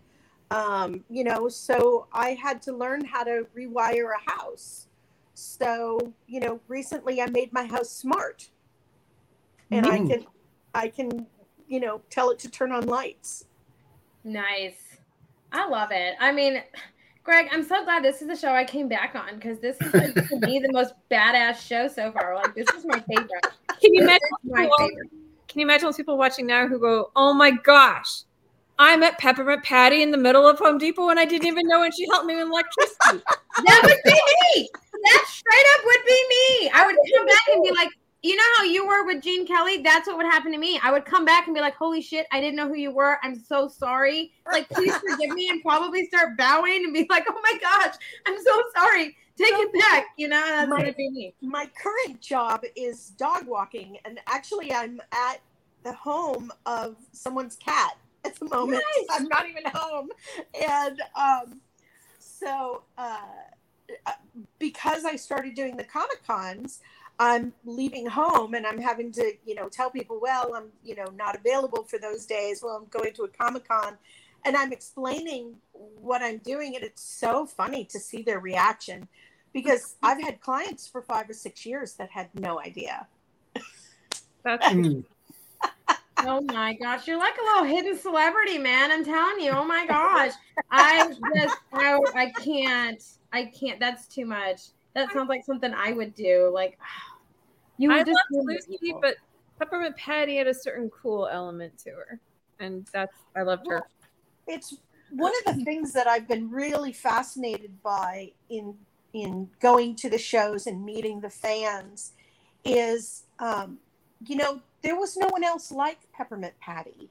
[0.50, 4.88] Um, you know, so I had to learn how to rewire a house.
[5.34, 8.50] So, you know, recently I made my house smart.
[9.72, 10.08] And I Mm.
[10.08, 10.26] can
[10.74, 11.28] I can,
[11.68, 13.46] you know, tell it to turn on lights.
[14.24, 14.78] Nice.
[15.52, 16.16] I love it.
[16.20, 16.64] I mean,
[17.24, 19.94] Greg, I'm so glad this is the show I came back on because this is
[19.94, 22.36] like, to me the most badass show so far.
[22.36, 23.44] Like this is my favorite.
[23.82, 24.20] Can you This imagine?
[24.46, 25.10] my favorite.
[25.56, 28.24] Can you imagine those people watching now who go, "Oh my gosh,
[28.78, 31.84] I met Peppermint Patty in the middle of Home Depot and I didn't even know,
[31.84, 33.24] and she helped me with electricity."
[33.66, 34.70] That would be me.
[34.92, 36.72] That straight up would be me.
[36.74, 37.88] I would come back and be like,
[38.22, 39.82] you know how you were with Gene Kelly?
[39.82, 40.78] That's what would happen to me.
[40.84, 43.18] I would come back and be like, holy shit, I didn't know who you were.
[43.24, 44.34] I'm so sorry.
[44.52, 47.96] Like, please forgive me and probably start bowing and be like, oh my gosh,
[48.28, 49.16] I'm so sorry.
[49.38, 50.06] Take it back.
[50.18, 51.34] You know, that's it'd be me.
[51.42, 55.40] my current job is dog walking and actually i'm at
[55.84, 59.20] the home of someone's cat at the moment Nice.
[59.20, 60.10] i'm not even home
[60.70, 61.62] and um,
[62.20, 63.18] so uh,
[64.06, 64.12] uh,
[64.60, 66.80] because i started doing the comic cons
[67.20, 71.06] i'm leaving home and i'm having to you know tell people well i'm you know
[71.16, 73.98] not available for those days well i'm going to a comic con
[74.46, 79.08] and i'm explaining what i'm doing and it's so funny to see their reaction
[79.56, 83.08] because I've had clients for five or six years that had no idea.
[84.44, 85.04] That's Mm.
[86.28, 88.92] Oh my gosh, you're like a little hidden celebrity, man.
[88.92, 89.52] I'm telling you.
[89.52, 90.32] Oh my gosh,
[90.72, 93.80] I just I, I can't I can't.
[93.80, 94.62] That's too much.
[94.94, 96.50] That sounds like something I would do.
[96.54, 96.80] Like
[97.78, 99.16] you would I just love Lucy, but
[99.60, 102.20] Peppermint Patty had a certain cool element to her,
[102.60, 103.84] and that's I loved her.
[104.48, 104.78] It's
[105.12, 108.76] one of the things that I've been really fascinated by in
[109.16, 112.12] in going to the shows and meeting the fans
[112.66, 113.78] is um,
[114.28, 117.10] you know there was no one else like peppermint patty.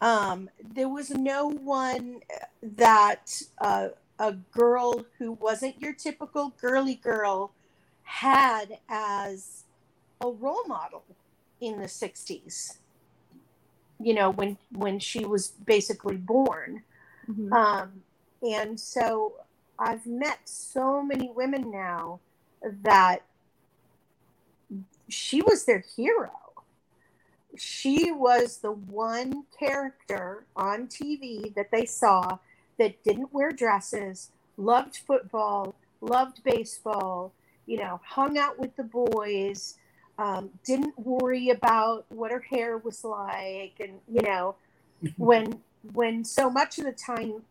[0.00, 2.20] Um, there was no one
[2.62, 7.52] that uh, a girl who wasn't your typical girly girl
[8.02, 9.64] had as
[10.20, 11.04] a role model
[11.60, 12.78] in the 60s
[14.00, 16.82] you know when when she was basically born.
[17.28, 17.52] Mm-hmm.
[17.52, 18.02] um,
[18.42, 19.32] and so
[19.78, 22.20] i've met so many women now
[22.82, 23.22] that
[25.10, 26.30] she was their hero.
[27.58, 32.38] She was the one character on tv that they saw
[32.78, 37.32] that didn't wear dresses loved football loved baseball
[37.66, 39.78] you know hung out with the boys
[40.18, 43.74] um, didn't worry about what her hair was like.
[43.80, 44.56] And you know
[45.16, 45.60] when
[45.92, 47.42] when so much of the time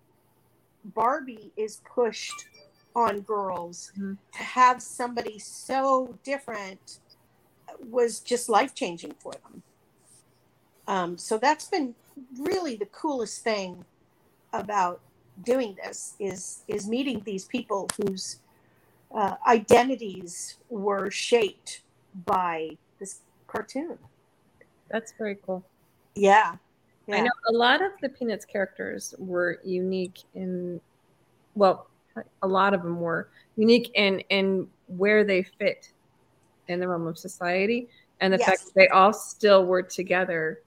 [0.86, 2.48] barbie is pushed
[2.96, 4.14] on girls mm-hmm.
[4.32, 7.00] to have somebody so different
[7.90, 9.64] was just life changing for them
[10.88, 11.96] um, so that's been
[12.38, 13.84] really the coolest thing
[14.52, 15.00] about
[15.44, 18.40] doing this is is meeting these people whose
[19.14, 21.82] uh, identities were shaped
[22.26, 23.98] by this cartoon.
[24.90, 25.64] That's very cool.
[26.16, 26.56] Yeah.
[27.08, 27.18] Yeah.
[27.18, 30.80] I know a lot of the Peanuts characters were unique in,
[31.56, 31.88] well,
[32.42, 35.92] a lot of them were unique in in where they fit
[36.68, 37.88] in the realm of society,
[38.22, 38.48] and the yes.
[38.48, 40.62] fact that they all still were together.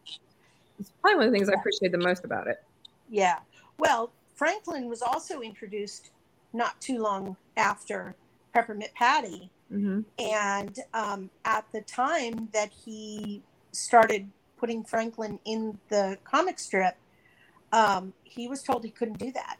[0.79, 1.57] It's probably one of the things yeah.
[1.57, 2.63] I appreciate the most about it.
[3.09, 3.39] Yeah.
[3.79, 6.11] Well, Franklin was also introduced
[6.53, 8.17] not too long after
[8.53, 10.01] Peppermint Patty Mm-hmm.
[10.19, 16.97] And um, at the time that he started putting Franklin in the comic strip,
[17.73, 19.59] um, he was told he couldn't do that.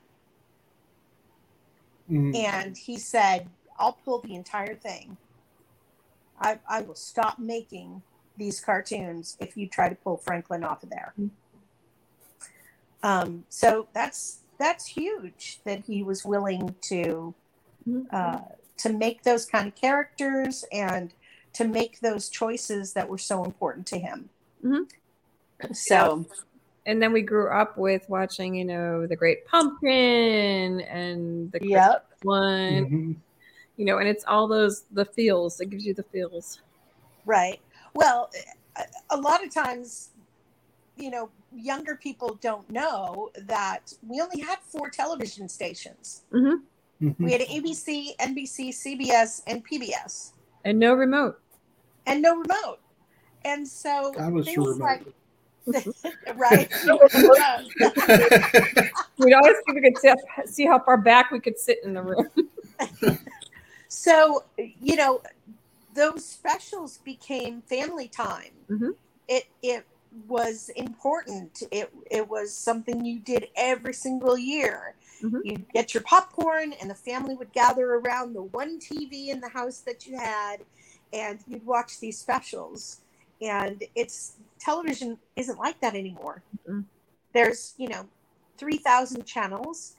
[2.11, 2.35] Mm-hmm.
[2.37, 5.17] And he said, I'll pull the entire thing.
[6.41, 8.03] I, I will stop making
[8.37, 11.13] these cartoons if you try to pull Franklin off of there.
[11.19, 11.29] Mm-hmm.
[13.03, 17.35] Um, so that's that's huge that he was willing to
[18.11, 18.41] uh,
[18.79, 21.15] to make those kind of characters and
[21.53, 24.29] to make those choices that were so important to him.
[24.67, 25.73] Mm-hmm.
[25.73, 26.27] So,
[26.85, 32.09] and then we grew up with watching, you know, the Great Pumpkin and the yep.
[32.23, 33.13] one, mm-hmm.
[33.77, 35.61] you know, and it's all those the feels.
[35.61, 36.61] It gives you the feels.
[37.25, 37.61] Right.
[37.95, 38.31] Well,
[39.11, 40.11] a lot of times,
[40.97, 46.23] you know, younger people don't know that we only had four television stations.
[46.33, 47.07] Mm-hmm.
[47.07, 47.25] Mm-hmm.
[47.25, 50.33] We had ABC, NBC, CBS, and PBS.
[50.65, 51.41] And no remote.
[52.07, 52.81] And no remote.
[53.47, 54.79] And so I was remote.
[54.79, 55.07] Like,
[56.37, 56.69] right.
[59.19, 60.13] We'd always see, we could see,
[60.47, 62.29] see how far back we could sit in the room.
[63.89, 65.23] so, you know,
[65.95, 68.51] those specials became family time.
[68.69, 68.91] Mm-hmm.
[69.29, 69.87] It it
[70.29, 71.63] was important.
[71.71, 74.95] It it was something you did every single year.
[75.23, 75.39] Mm-hmm.
[75.45, 79.49] You'd get your popcorn, and the family would gather around the one TV in the
[79.49, 80.59] house that you had,
[81.13, 83.01] and you'd watch these specials.
[83.41, 86.43] And it's television isn't like that anymore.
[86.69, 86.81] Mm-hmm.
[87.33, 88.07] There's, you know,
[88.57, 89.97] 3,000 channels,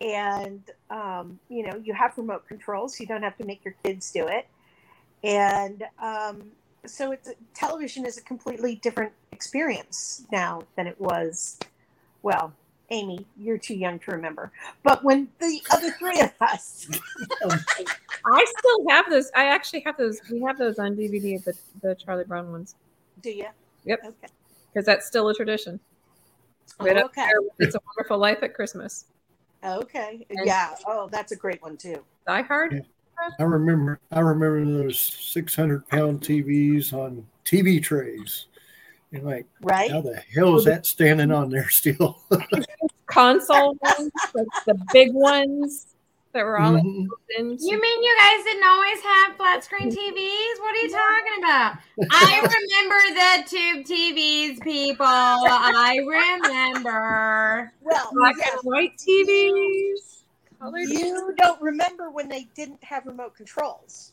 [0.00, 2.96] and, um, you know, you have remote controls.
[2.96, 4.46] So you don't have to make your kids do it.
[5.22, 6.52] And um,
[6.86, 11.58] so it's television is a completely different experience now than it was,
[12.22, 12.52] well,
[12.90, 14.50] Amy, you're too young to remember.
[14.82, 16.88] But when the other three of us,
[17.44, 19.30] I still have those.
[19.34, 20.20] I actually have those.
[20.30, 22.76] We have those on DVD, the the Charlie Brown ones.
[23.22, 23.46] Do you?
[23.84, 24.00] Yep.
[24.04, 24.28] Okay.
[24.72, 25.78] Because that's still a tradition.
[26.80, 27.28] Right oh, okay.
[27.58, 29.06] It's a Wonderful Life at Christmas.
[29.64, 30.26] Okay.
[30.30, 30.74] And yeah.
[30.86, 32.02] Oh, that's a great one too.
[32.26, 32.72] Die Hard.
[32.74, 33.28] Yeah.
[33.38, 33.98] I remember.
[34.12, 38.46] I remember those 600 pound TVs on TV trays.
[39.10, 39.90] You're like, right?
[39.90, 42.22] How the hell is that standing on there still?
[43.06, 45.86] Console ones, like the big ones
[46.32, 46.72] that were all.
[46.72, 47.06] Mm-hmm.
[47.38, 50.60] You mean you guys didn't always have flat screen TVs?
[50.60, 51.78] What are you talking about?
[52.10, 55.06] I remember the tube TVs, people.
[55.06, 57.72] I remember.
[57.80, 58.52] Well, black yes.
[58.52, 60.18] and white TVs.
[60.90, 64.12] You don't remember when they didn't have remote controls.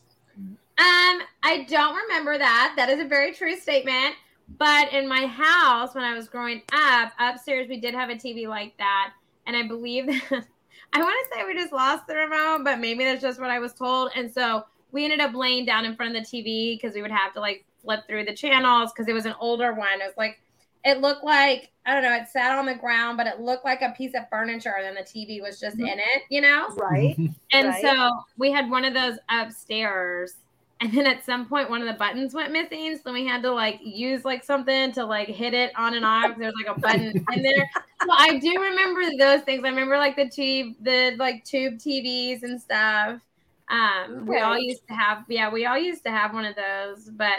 [0.78, 2.74] Um, I don't remember that.
[2.76, 4.14] That is a very true statement
[4.58, 8.46] But in my house, when I was growing up, upstairs we did have a TV
[8.48, 9.12] like that,
[9.46, 10.22] and I believe that
[10.92, 13.58] I want to say we just lost the remote, but maybe that's just what I
[13.58, 14.12] was told.
[14.14, 17.10] And so we ended up laying down in front of the TV because we would
[17.10, 20.00] have to like flip through the channels because it was an older one.
[20.00, 20.40] It was like
[20.84, 23.80] it looked like I don't know, it sat on the ground, but it looked like
[23.82, 25.86] a piece of furniture, and then the TV was just mm-hmm.
[25.86, 26.68] in it, you know?
[26.76, 27.16] Right.
[27.52, 27.82] And Right.
[27.82, 30.34] so we had one of those upstairs.
[30.80, 32.98] And then at some point, one of the buttons went missing.
[33.02, 36.36] So we had to like use like something to like hit it on and off.
[36.36, 37.70] There's like a button in there.
[38.02, 39.64] So I do remember those things.
[39.64, 43.20] I remember like the tube, the like tube TVs and stuff.
[43.68, 47.08] Um, we all used to have, yeah, we all used to have one of those.
[47.10, 47.38] But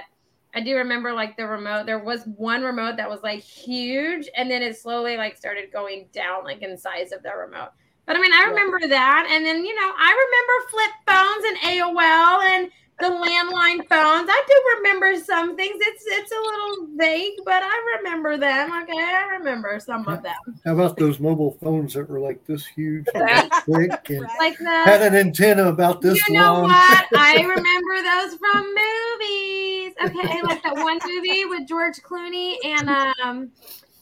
[0.56, 1.86] I do remember like the remote.
[1.86, 6.08] There was one remote that was like huge, and then it slowly like started going
[6.12, 7.70] down like in size of the remote.
[8.08, 11.58] But I mean, I remember that, and then you know, I remember flip phones and
[11.78, 14.28] AOL and the landline phones.
[14.30, 15.78] I do remember some things.
[15.80, 18.72] It's it's a little vague, but I remember them.
[18.84, 20.34] Okay, I remember some of them,
[20.66, 23.24] How about those mobile phones that were like this huge and
[23.68, 24.82] like the.
[24.86, 26.64] had an antenna about this you know long?
[26.64, 27.06] what?
[27.16, 29.94] I remember those from movies.
[30.04, 33.52] Okay, like that one movie with George Clooney and um,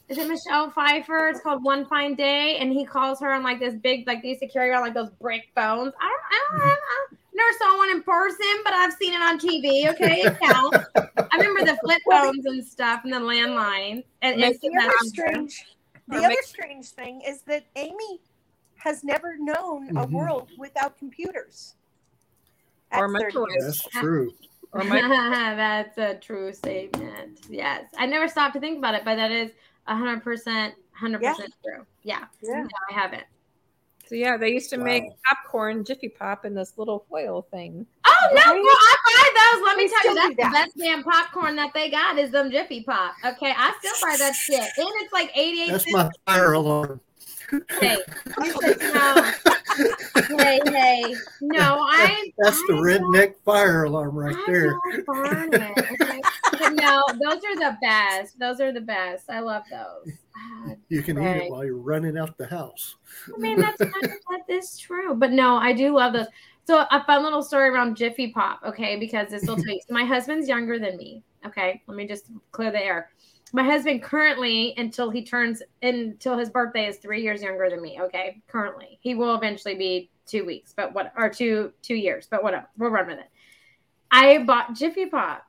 [0.08, 1.30] is it Michelle Pfeiffer?
[1.30, 4.30] It's called One Fine Day, and he calls her on like this big, like they
[4.30, 5.94] used to carry around like those brick phones.
[6.00, 9.14] I don't, I don't, I don't, I never saw one in person, but I've seen
[9.14, 9.90] it on TV.
[9.90, 10.78] Okay, it counts.
[10.96, 14.94] I remember the flip phones and stuff, and the landline and Makes instant The other
[15.06, 15.66] strange,
[16.08, 18.20] the other make- strange thing is that Amy
[18.78, 20.12] has never known a Mhm.
[20.12, 21.76] world without computers.
[22.92, 23.66] Or 30 microwaves.
[23.66, 24.32] That's true.
[24.72, 25.02] Or my
[25.56, 27.40] That's a true statement.
[27.50, 27.86] Yes.
[27.98, 29.52] I never stopped to think about it, but that is
[29.88, 31.22] 100%, 100%
[31.64, 31.86] true.
[32.04, 32.26] Yeah.
[32.42, 32.62] Yeah.
[32.64, 33.24] No, I haven't.
[34.08, 37.86] So yeah, they used to make popcorn Jiffy Pop in this little foil thing.
[38.06, 38.54] Oh, no, Right?
[38.54, 39.66] girl, I buy those.
[39.66, 42.52] Let me tell you, that's do the best damn popcorn that they got is them
[42.52, 43.14] Jiffy Pop.
[43.26, 43.54] Okay.
[43.56, 44.60] I still buy that shit.
[44.60, 45.94] And it's like 88 That's cents.
[45.94, 47.00] my fire alarm.
[47.80, 47.98] Hey,
[48.40, 49.32] no.
[50.38, 51.16] hey, hey.
[51.42, 52.32] No, I.
[52.40, 54.72] That's the I redneck fire alarm right I there.
[54.72, 55.78] don't burn it.
[56.02, 56.22] Okay.
[56.54, 58.40] But no, those are the best.
[58.40, 59.30] Those are the best.
[59.30, 60.14] I love those.
[60.90, 62.96] You can eat it while you're running out the house.
[63.34, 65.16] I mean, that's of, that is true.
[65.16, 66.28] But no, I do love those.
[66.66, 68.98] So a fun little story around Jiffy Pop, okay?
[68.98, 69.84] Because this will take.
[69.88, 71.24] So my husband's younger than me.
[71.46, 73.12] Okay, let me just clear the air.
[73.54, 78.00] My husband currently, until he turns, until his birthday, is three years younger than me.
[78.02, 82.44] Okay, currently, he will eventually be two weeks, but what, or two two years, but
[82.44, 82.68] whatever.
[82.78, 83.30] We'll run with it.
[84.10, 85.45] I bought Jiffy Pop.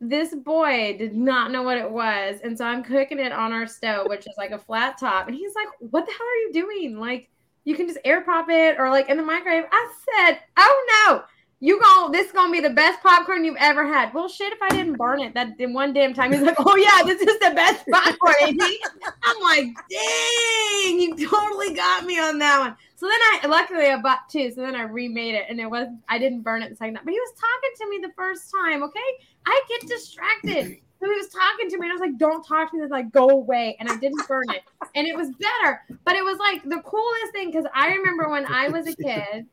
[0.00, 3.66] This boy did not know what it was, and so I'm cooking it on our
[3.66, 6.52] stove, which is like a flat top, and he's like, "What the hell are you
[6.52, 6.98] doing?
[6.98, 7.28] Like,
[7.64, 11.22] you can just air pop it or like in the microwave." I said, "Oh no."
[11.60, 14.14] You gon' this is gonna be the best popcorn you've ever had.
[14.14, 16.76] Well, shit, if I didn't burn it that in one damn time, he's like, "Oh
[16.76, 18.34] yeah, this is the best popcorn."
[19.24, 24.00] I'm like, "Dang, you totally got me on that one." So then I luckily I
[24.00, 26.74] bought two, so then I remade it, and it was I didn't burn it the
[26.74, 28.82] second time, but he was talking to me the first time.
[28.82, 28.98] Okay,
[29.46, 30.80] I get distracted.
[31.00, 32.90] So he was talking to me, and I was like, "Don't talk to me." He's
[32.90, 34.62] like, "Go away," and I didn't burn it,
[34.96, 35.80] and it was better.
[36.04, 39.46] But it was like the coolest thing because I remember when I was a kid.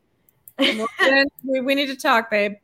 [1.44, 2.54] We, we need to talk, babe.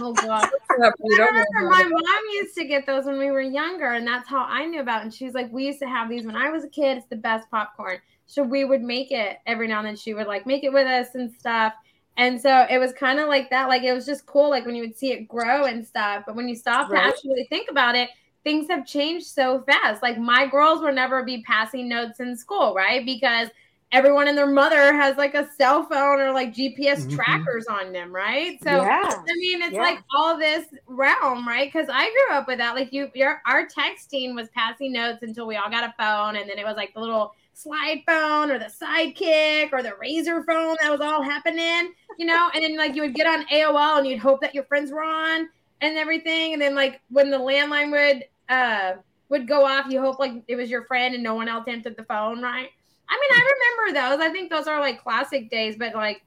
[0.00, 0.48] Oh god.
[0.70, 4.42] I remember my mom used to get those when we were younger, and that's how
[4.42, 5.04] I knew about it.
[5.04, 6.98] And she was like, We used to have these when I was a kid.
[6.98, 7.98] It's the best popcorn.
[8.28, 9.96] So we would make it every now and then.
[9.96, 11.74] She would like make it with us and stuff.
[12.16, 13.68] And so it was kind of like that.
[13.68, 16.24] Like it was just cool, like when you would see it grow and stuff.
[16.26, 16.90] But when you stop Right.
[16.90, 18.10] to actually think about it,
[18.44, 20.02] things have changed so fast.
[20.02, 23.04] Like my girls will never be passing notes in school, right?
[23.04, 23.48] Because
[23.92, 27.08] everyone and their mother has like a cell phone or like GPS Mhm.
[27.08, 28.60] trackers on them, right?
[28.62, 29.28] So yeah.
[29.30, 29.80] I mean, it's Yeah.
[29.80, 31.70] like all this realm, right?
[31.72, 32.74] Because I grew up with that.
[32.74, 36.48] Like you, your our texting was passing notes until we all got a phone, and
[36.48, 40.76] then it was like the little slide phone or the sidekick or the Razr phone
[40.80, 42.50] that was all happening, you know.
[42.54, 45.02] And then like you would get on AOL and you'd hope that your friends were
[45.02, 45.48] on
[45.80, 46.52] and everything.
[46.52, 48.94] And then like when the landline would uh
[49.28, 51.96] would go off, you hope like it was your friend and no one else answered
[51.96, 52.68] the phone, right?
[53.10, 54.26] I mean, I remember those.
[54.26, 56.22] I think those are like classic days, but like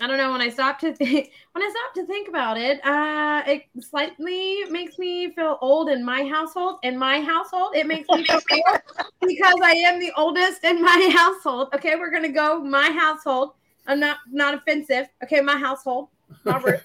[0.00, 2.84] I don't know when I stop to think when I stop to think about it,
[2.84, 6.78] uh, it slightly makes me feel old in my household.
[6.82, 8.80] In my household, it makes me feel old
[9.20, 11.68] because I am the oldest in my household.
[11.74, 13.52] Okay, we're gonna go my household.
[13.86, 15.08] I'm not not offensive.
[15.22, 16.08] Okay, my household.
[16.44, 16.80] Rude.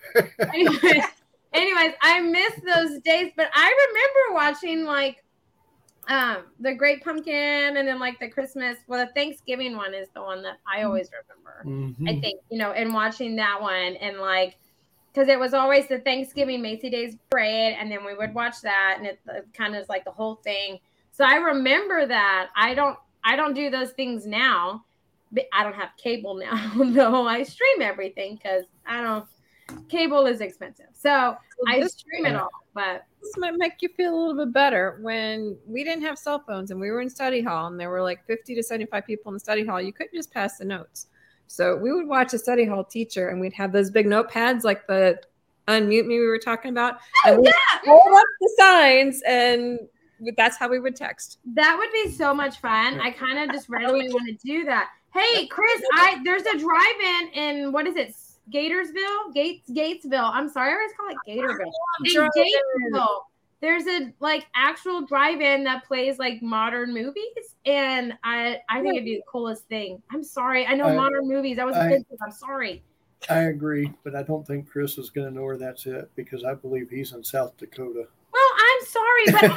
[0.54, 1.04] anyways,
[1.54, 5.24] anyways, I miss those days, but I remember watching like
[6.08, 8.78] um the Great Pumpkin and then like the Christmas.
[8.88, 11.62] Well, the Thanksgiving one is the one that I always remember.
[12.08, 12.22] I Mhm.
[12.22, 14.58] think, you know, and watching that one and like
[15.14, 18.96] because it was always the Thanksgiving Macy Days parade, and then we would watch that,
[18.98, 20.78] and it, it kind of is like the whole thing.
[21.12, 22.50] So I remember that.
[22.56, 24.84] I don't I don't do those things now.
[25.32, 27.28] But I don't have cable now, though.
[27.28, 29.26] I stream everything because I don't.
[29.90, 31.36] Cable is expensive, so
[31.68, 32.50] I stream it all.
[32.74, 36.44] But this might make you feel a little bit better when we didn't have cell
[36.46, 39.30] phones and we were in study hall and there were like 50 to 75 people
[39.30, 41.08] in the study hall you couldn't just pass the notes
[41.48, 44.86] so we would watch a study hall teacher and we'd have those big notepads like
[44.88, 45.20] the
[45.68, 47.54] unmute me we were talking about oh, and we'd
[47.86, 49.80] hold up the signs and
[50.38, 53.00] that's how we would text That would be so much fun.
[53.00, 54.90] I kind of just randomly want to do that.
[55.14, 58.16] Hey, Chris, I there's a drive-in in what is it?
[58.54, 60.30] Gatorsville, Gates, Gatesville.
[60.34, 61.72] I'm sorry, I always call it Gatorville.
[62.04, 63.20] In Gatesville,
[63.62, 69.06] there's a like actual drive-in that plays like modern movies, and I I think it'd
[69.06, 70.02] be the coolest thing.
[70.12, 71.58] I'm sorry, I know I- modern movies.
[71.58, 72.18] That was a I- good thing.
[72.24, 72.84] I'm sorry.
[73.30, 76.44] I agree, but I don't think Chris is going to know where that's at because
[76.44, 78.06] I believe he's in South Dakota.
[78.32, 79.48] Well, I'm sorry, but I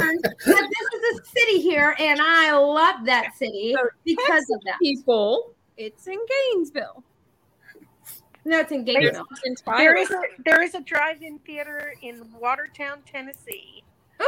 [0.00, 4.78] learned that this is a city here, and I love that city because of that.
[4.80, 6.18] people it's in
[6.54, 7.02] gainesville
[8.46, 9.26] No, it's in Gainesville.
[9.44, 9.98] in There Twilight.
[9.98, 13.82] is a there is a drive-in theater in Watertown, Tennessee.
[14.22, 14.24] Ooh,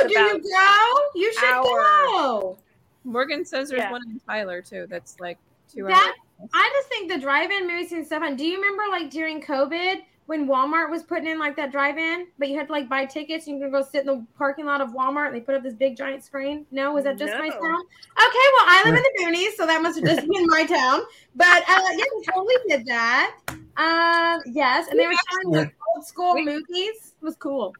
[0.00, 1.18] That's do you about go?
[1.20, 1.64] You should hour.
[1.64, 2.58] go.
[3.04, 3.90] morgan says there's Yeah.
[3.92, 5.38] one in tyler too that's like
[5.72, 8.22] two That hours I just think the drive-in movies and stuff.
[8.24, 12.26] And do you remember like during COVID when Walmart was putting in like that drive-in,
[12.38, 14.64] but you had to like buy tickets and you could go sit in the parking
[14.64, 16.64] lot of Walmart and they put up this big giant screen?
[16.70, 17.54] No, was that just my No.
[17.54, 17.60] town?
[17.60, 21.00] Okay, well I live in the boonies, so that must have just been my town.
[21.34, 23.36] But uh, yeah, we totally did that.
[23.76, 27.14] Um, yes, and they were showing like old school We- movies.
[27.20, 27.74] It was cool.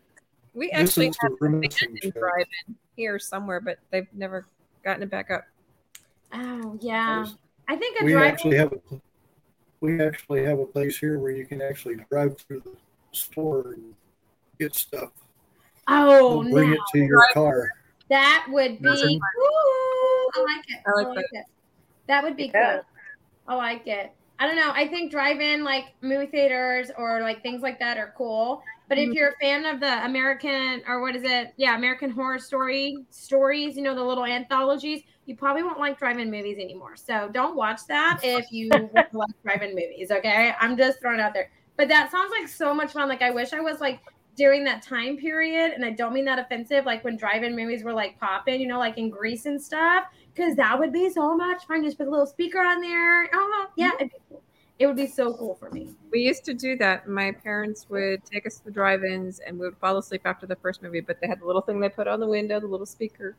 [0.54, 4.46] we actually is have the the Abandoned drive-in here somewhere but they've never
[4.84, 5.44] gotten it back up
[6.34, 7.24] Oh yeah,
[7.68, 8.32] I think a We drive.
[8.34, 9.00] actually have a
[9.82, 12.76] we actually have a place here where you can actually drive through the
[13.10, 13.94] store and
[14.58, 15.10] get stuff.
[15.88, 17.68] Oh, They'll bring now it to your car.
[18.08, 18.88] that would be.
[19.40, 20.80] Ooh, I like it.
[20.86, 21.44] I I like like, it.
[22.06, 22.74] That would be Yeah.
[22.76, 22.82] cool.
[23.48, 24.12] I like it.
[24.38, 24.70] I don't know.
[24.72, 28.62] I think drive-in like movie theaters or like things like that are cool.
[28.88, 29.14] But if Mhm.
[29.14, 31.54] you're a fan of the American or what is it?
[31.56, 36.30] Yeah, American Horror Story stories, you know, the little anthologies, you probably won't like drive-in
[36.30, 36.96] movies anymore.
[36.96, 38.70] So don't watch that if you
[39.12, 40.54] like drive-in movies, okay?
[40.60, 41.50] I'm just throwing it out there.
[41.76, 43.08] But that sounds like so much fun.
[43.08, 44.00] Like I wish I was like
[44.36, 47.92] during that time period, and I don't mean that offensive, like when drive-in movies were
[47.92, 50.04] like popping, you know, like in Grease and stuff,
[50.34, 51.84] because that would be so much fun.
[51.84, 53.28] Just put a little speaker on there.
[53.32, 54.42] Oh yeah, it'd be cool.
[54.78, 55.94] It would be so cool for me.
[56.10, 57.06] We used to do that.
[57.06, 60.56] My parents would take us to the drive-ins, and we would fall asleep after the
[60.56, 61.00] first movie.
[61.00, 63.36] But they had the little thing they put on the window, the little speaker.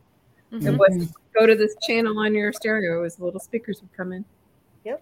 [0.54, 0.74] Mhm.
[0.74, 2.99] It was go to this channel on your stereo.
[2.99, 4.24] It was little speakers would come in.
[4.86, 5.01] Yep.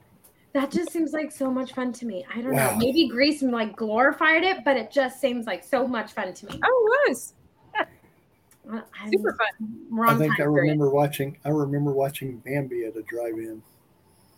[0.54, 2.26] That just seems like so much fun to me.
[2.34, 2.72] I don't Wow.
[2.72, 2.78] know.
[2.78, 6.60] Maybe Grease like glorified it, but it just seems like so much fun to me.
[6.64, 7.34] Oh, it was
[8.72, 8.82] I-
[9.12, 9.76] super fun.
[9.90, 10.62] wrong I think I time period.
[10.62, 13.62] remember watching I remember watching Bambi at a drive-in.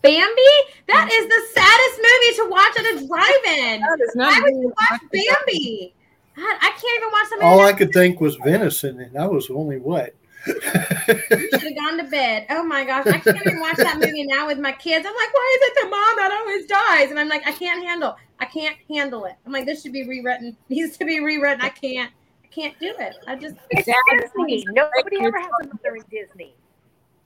[0.02, 0.52] Bambi.
[0.88, 3.80] That is the saddest movie to watch at a drive-in.
[3.80, 5.94] That is Why not would you watch Bambi?
[6.36, 7.46] God, I can't even watch something.
[7.48, 10.14] All I could think was venison, and I was only what?
[10.46, 12.46] You should have gone to bed.
[12.50, 15.06] Oh my gosh, I can't even watch that movie now with my kids.
[15.06, 17.10] I'm like, why is it the mom that always dies?
[17.10, 18.16] And I'm like, I can't handle.
[18.40, 19.34] I can't handle it.
[19.46, 20.56] I'm like, this should be rewritten.
[20.68, 21.60] Needs to be rewritten.
[21.60, 22.12] I can't.
[22.44, 23.14] I can't do it.
[23.26, 23.56] I just.
[23.70, 23.88] It's
[24.20, 24.64] Disney.
[24.68, 26.54] Nobody ever has a mother in Disney.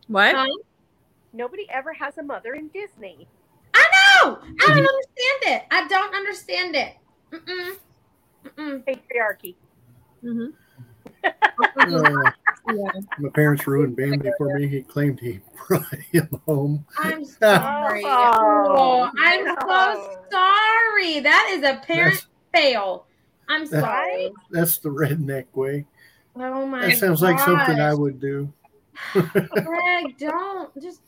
[0.07, 0.35] What?
[0.35, 0.47] Huh?
[1.33, 3.29] Nobody ever has a mother in Disney.
[3.75, 4.39] I know.
[4.61, 5.62] I don't understand it.
[5.71, 6.97] I don't understand it.
[7.33, 7.77] Mm-mm.
[8.57, 8.85] Mm-mm.
[8.85, 9.55] Patriarchy.
[10.25, 10.53] Mhm.
[12.75, 12.91] Yeah.
[13.19, 14.69] my parents ruined Bambi for me.
[14.69, 16.85] He claimed he brought him home.
[16.99, 18.03] I'm sorry.
[18.05, 21.21] Oh, oh, I'm so sorry.
[21.21, 23.07] That is a parent fail.
[23.49, 24.33] I'm That's- sorry.
[24.51, 25.87] That's the redneck way.
[26.37, 26.87] Oh my.
[26.87, 28.53] That sounds like something I would do.
[29.12, 31.01] Greg, don't just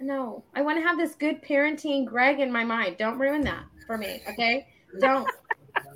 [0.00, 0.44] no.
[0.54, 2.96] I want to have this good parenting Greg in my mind.
[2.98, 4.66] Don't ruin that for me, okay?
[5.00, 5.28] Don't.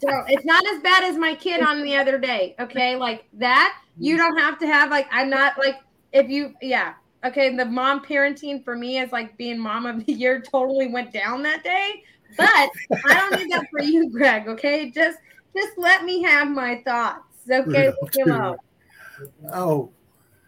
[0.00, 0.30] Don't.
[0.30, 2.96] It's not as bad as my kid on the other day, okay?
[2.96, 3.76] Like that.
[4.00, 5.76] You don't have to have like I'm not like
[6.12, 6.94] if you yeah.
[7.22, 11.12] Okay, the mom parenting for me is like being mom of the year totally went
[11.12, 12.02] down that day.
[12.36, 12.70] But
[13.04, 14.90] I don't need that for you, Greg, okay?
[14.90, 15.18] Just
[15.54, 17.24] just let me have my thoughts.
[17.50, 18.30] Okay, Real leave me too.
[18.30, 18.56] alone.
[19.52, 19.92] Oh,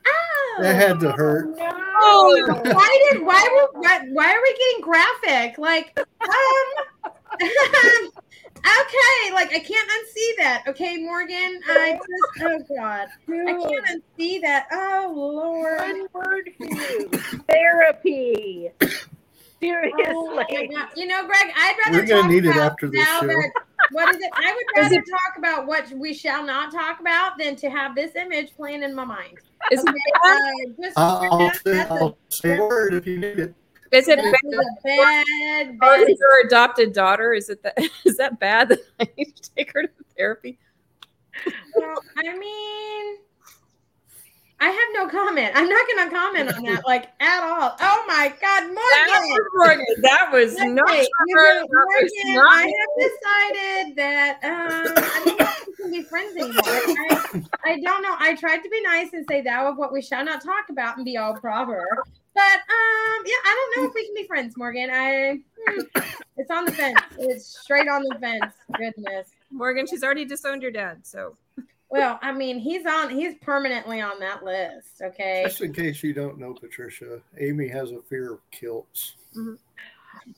[0.07, 0.59] Oh.
[0.63, 1.55] that had to hurt.
[1.61, 5.59] Oh, why did why were why, why are we getting graphic?
[5.59, 6.67] Like, um,
[8.65, 10.65] okay, like I can't unsee that.
[10.69, 14.67] Okay, Morgan, I just oh god, I can't unsee that.
[14.73, 17.11] Oh lord, One word for you.
[17.49, 18.71] Therapy.
[19.61, 19.97] Seriously.
[20.09, 20.45] Oh.
[20.97, 23.27] You know, Greg, I'd rather We're gonna talk need it after this now show.
[23.29, 23.53] that-
[23.91, 24.31] what is it?
[24.33, 28.17] I would rather talk about what we shall not talk about than to have this
[28.17, 29.39] image playing in my mind.
[29.71, 30.33] Is it Okay, bad?
[30.33, 33.55] uh, just I'll, that's say, a- I'll say a word if you need it.
[33.93, 34.65] Is it That bad?
[34.85, 36.09] bad, Or bad.
[36.11, 37.35] is your adopted daughter?
[37.35, 37.79] Is it that?
[38.05, 40.59] Is that bad that I need to take her to therapy?
[41.77, 43.17] Well, I mean,
[44.61, 45.53] I have no comment.
[45.55, 47.77] I'm not going to comment on that, like at all.
[47.81, 49.29] Oh my God, That Morgan!
[49.29, 49.87] was Morgan.
[50.03, 55.47] That was not That was Morgan, not I have decided that um, I don't know
[55.61, 56.63] if we can be friends anymore.
[56.65, 58.15] I, I don't know.
[58.19, 60.97] I tried to be nice and say thou of what we shall not talk about
[60.97, 61.85] and be all proper.
[62.35, 64.91] But um, yeah, I don't know if we can be friends, Morgan.
[64.91, 65.81] I hmm,
[66.37, 66.99] it's on the fence.
[67.19, 68.55] It's straight on the fence.
[68.77, 69.29] Goodness.
[69.51, 69.87] Morgan.
[69.87, 71.07] She's already disowned your dad.
[71.07, 71.37] So
[71.91, 73.11] Well, I mean, he's on.
[73.11, 75.03] He's permanently on that list.
[75.03, 75.43] Okay.
[75.45, 79.17] Just in case you don't know, Patricia, Amy has a fear of kilts.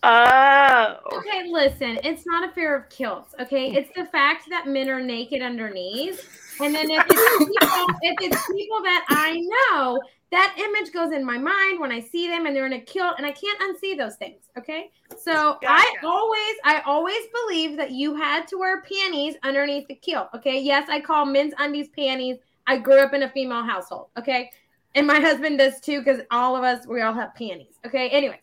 [0.02, 0.96] Oh.
[1.12, 3.72] Okay, listen, it's not a fear of kilts, okay?
[3.72, 6.28] It's the fact that men are naked underneath.
[6.60, 10.00] And then if it's people, if it's people that I know,
[10.34, 13.14] that image goes in my mind when I see them and they're in a kilt,
[13.18, 14.48] and I can't unsee those things.
[14.58, 14.90] Okay.
[15.16, 20.30] So I always, I always believe that you had to wear panties underneath the kilt.
[20.34, 20.60] Okay.
[20.60, 22.38] Yes, I call men's undies panties.
[22.66, 24.08] I grew up in a female household.
[24.18, 24.50] Okay.
[24.96, 27.78] And my husband does too, because all of us, we all have panties.
[27.86, 28.08] Okay.
[28.08, 28.40] Anyways,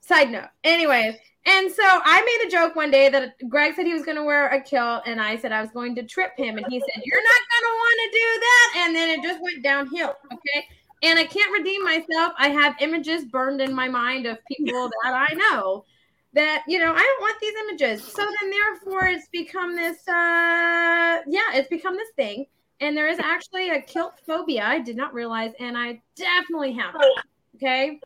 [0.00, 0.48] side note.
[0.64, 4.16] Anyways, and so I made a joke one day that Greg said he was going
[4.16, 6.80] to wear a kilt, and I said I was going to trip him, and he
[6.80, 10.14] said, "You're not going to want to do that." And then it just went downhill.
[10.32, 10.66] Okay,
[11.06, 12.32] and I can't redeem myself.
[12.38, 15.84] I have images burned in my mind of people that I know
[16.32, 18.04] that you know I don't want these images.
[18.04, 20.06] So then, therefore, it's become this.
[20.08, 22.46] uh Yeah, it's become this thing,
[22.80, 24.64] and there is actually a kilt phobia.
[24.64, 26.94] I did not realize, and I definitely have.
[26.94, 27.24] it.
[27.56, 28.00] Okay.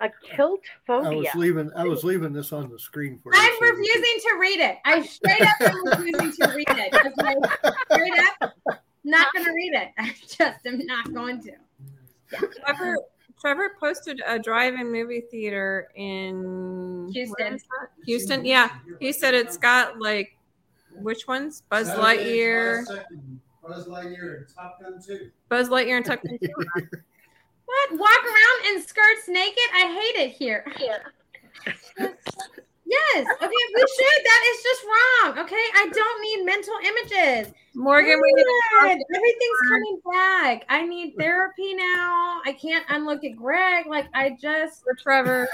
[0.00, 1.10] A kilt phobia.
[1.10, 1.70] I was leaving.
[1.76, 3.40] I was leaving this on the screen for you.
[3.40, 4.78] I'm so refusing to read it.
[4.84, 6.92] I straight up am refusing to read it.
[6.92, 7.36] Just like,
[7.92, 9.92] straight up, not going to read it.
[9.98, 11.52] I just am not going to.
[12.30, 12.96] Trevor,
[13.40, 17.34] Trevor posted a drive-in movie theater in Houston.
[17.38, 17.88] where is that?
[18.06, 18.70] Houston, yeah.
[19.00, 20.36] He said it's got like
[20.96, 21.62] which ones?
[21.68, 22.84] Buzz Lightyear,
[23.66, 25.30] Buzz Lightyear and Top Gun 2.
[25.48, 26.40] Buzz Lightyear and Top Tuck.
[27.66, 27.98] What?
[27.98, 29.58] Walk around in skirts naked?
[29.72, 30.66] I hate it here.
[32.86, 33.26] Yes.
[33.42, 34.24] Okay, we should.
[34.24, 35.38] That is just wrong.
[35.38, 37.54] Okay, I don't need mental images.
[37.74, 38.44] Morgan, we need
[38.80, 38.98] Good.
[39.16, 40.64] Everything's coming back.
[40.68, 42.40] I need therapy now.
[42.44, 43.86] I can't unlook at Greg.
[43.86, 45.48] Like I just for Trevor.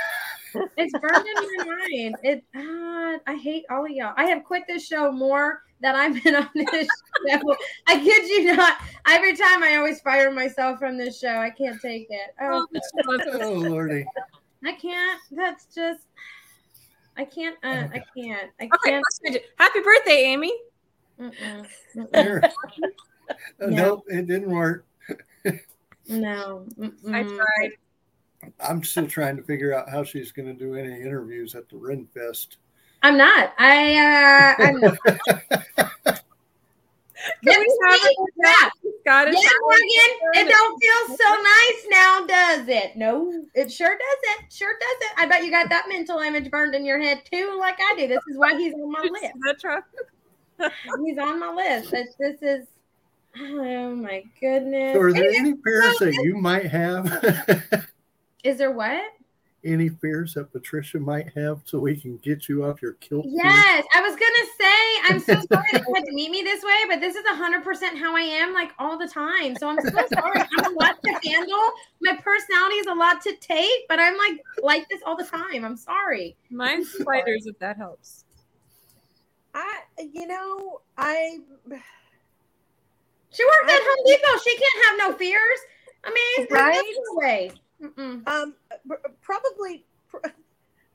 [0.77, 2.17] It's burned in my mind.
[2.25, 2.45] It.
[2.57, 4.15] Uh, I hate all of y'all.
[4.17, 6.89] I have quit this show more than I've been on this
[7.29, 7.57] show.
[7.87, 8.79] I kid you not.
[9.07, 11.37] Every time I always fire myself from this show.
[11.37, 12.35] I can't take it.
[12.41, 12.67] Oh,
[13.41, 14.05] oh lordy!
[14.65, 15.21] I can't.
[15.31, 16.01] That's just.
[17.17, 17.57] I can't.
[17.63, 18.51] Uh, I can't.
[18.61, 19.03] I Okay, can't.
[19.05, 19.45] let's change it.
[19.59, 20.53] Happy birthday, Amy.
[21.21, 21.67] Mm-mm.
[21.97, 22.15] Mm-mm.
[22.17, 22.43] Here.
[23.29, 23.69] Uh, No.
[23.69, 24.85] Nope, it didn't work.
[26.09, 26.67] No.
[26.79, 27.37] I Mm-mm.
[27.37, 27.71] tried.
[28.59, 31.77] I'm still trying to figure out how she's going to do any interviews at the
[31.77, 32.57] Ren Fest.
[33.03, 33.53] I'm not.
[33.59, 33.95] I.
[33.97, 34.81] Uh, I'm
[36.07, 36.23] not.
[37.45, 38.17] Can we have See?
[38.19, 38.73] it?
[39.01, 39.35] Scottish.
[39.43, 39.87] Yeah, Morgan,
[40.35, 42.97] it don't feel so nice now, does it?
[42.97, 44.53] No, it sure doesn't.
[44.53, 45.19] Sure doesn't.
[45.19, 48.09] I bet you got that mental image burned in your head too, like I do.
[48.09, 49.35] This is why he's on my list.
[49.45, 49.87] that Trevor?
[51.05, 51.91] He's on my list.
[51.91, 52.67] This, this is.
[53.39, 54.95] Oh my goodness.
[54.95, 57.87] So, are there any fears that you might have?
[58.45, 59.03] Is there what?
[59.65, 63.27] Any fears that Patricia might have, so we can get you off your kilt?
[63.29, 66.63] Yes, I was gonna say I'm so sorry that you had to meet me this
[66.63, 69.57] way, but this is hundred percent how I am, like all the time.
[69.57, 70.41] So I'm so sorry.
[70.59, 71.71] I'm a lot to handle.
[72.03, 75.65] My personality is a lot to take, but I'm like like this all the time.
[75.65, 76.37] I'm sorry.
[76.51, 78.25] Mine's spiders, if that helps.
[79.55, 79.81] I,
[80.13, 81.39] you know, I
[83.33, 84.39] She worked at Home Depot.
[84.45, 85.59] She can't have no fears.
[86.05, 86.77] I mean, Right?
[86.77, 86.95] right?
[87.13, 87.53] way.
[87.83, 88.27] Mm-mm.
[88.29, 88.55] um
[89.23, 89.85] probably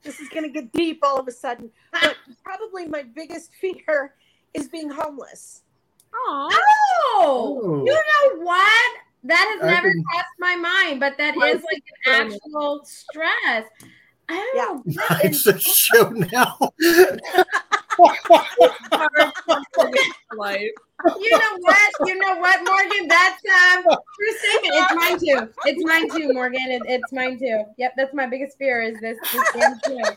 [0.02, 2.14] this is going to get deep all of a sudden, but
[2.44, 4.14] probably my biggest fear
[4.54, 5.62] is being homeless.
[6.14, 6.48] Aw.
[6.52, 7.84] Oh, Oh.
[7.84, 8.92] you know what?
[9.24, 12.84] That has I never can- crossed my mind, but that Mine is like an actual
[12.84, 13.64] stress.
[14.28, 15.02] I don't know.
[15.22, 16.56] It's a show now.
[20.36, 20.70] Life.
[21.20, 21.92] you know what?
[22.06, 23.08] You know what, Morgan?
[23.08, 24.74] That's um true statement.
[24.74, 25.48] It's mine too.
[25.64, 26.60] It's mine too, Morgan.
[26.70, 27.64] It, it's mine too.
[27.78, 30.16] Yep, that's my biggest fear is this, this damn.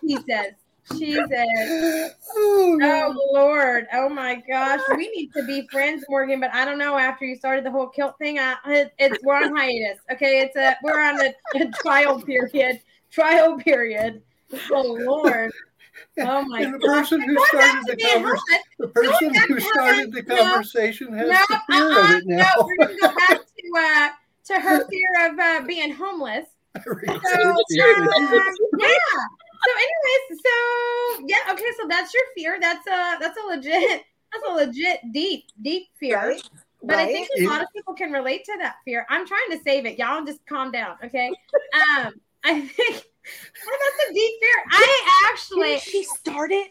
[0.00, 0.52] She says.
[0.98, 2.12] She says.
[2.36, 3.86] Oh, Oh Lord!
[3.92, 4.80] Oh my gosh!
[4.96, 6.40] We need to be friends, Morgan.
[6.40, 6.98] But I don't know.
[6.98, 10.00] After you started the whole kilt thing, I, it, it's we're on hiatus.
[10.12, 12.80] Okay, it's a we're on a, a trial period.
[13.10, 14.22] trial period.
[14.70, 15.52] Oh Lord.
[16.18, 16.88] Oh my and the God.
[16.88, 21.40] person who Going started the conversation, the person who started the no, conversation has no,
[21.48, 22.36] the fear uh-uh, of it now.
[22.36, 24.08] no, we're gonna go back to uh
[24.46, 26.46] to her fear of uh, being homeless.
[26.84, 27.94] So, uh, yeah.
[29.64, 31.64] So, anyways, so yeah, okay.
[31.80, 32.58] So that's your fear.
[32.60, 36.18] That's a that's a legit that's a legit deep deep fear.
[36.30, 36.42] Right?
[36.82, 39.06] But I think a lot of people can relate to that fear.
[39.08, 39.98] I'm trying to save it.
[39.98, 41.28] Y'all just calm down, okay?
[41.98, 42.12] Um,
[42.44, 44.64] I think that's a deep fear.
[44.70, 46.66] I actually Didn't she started?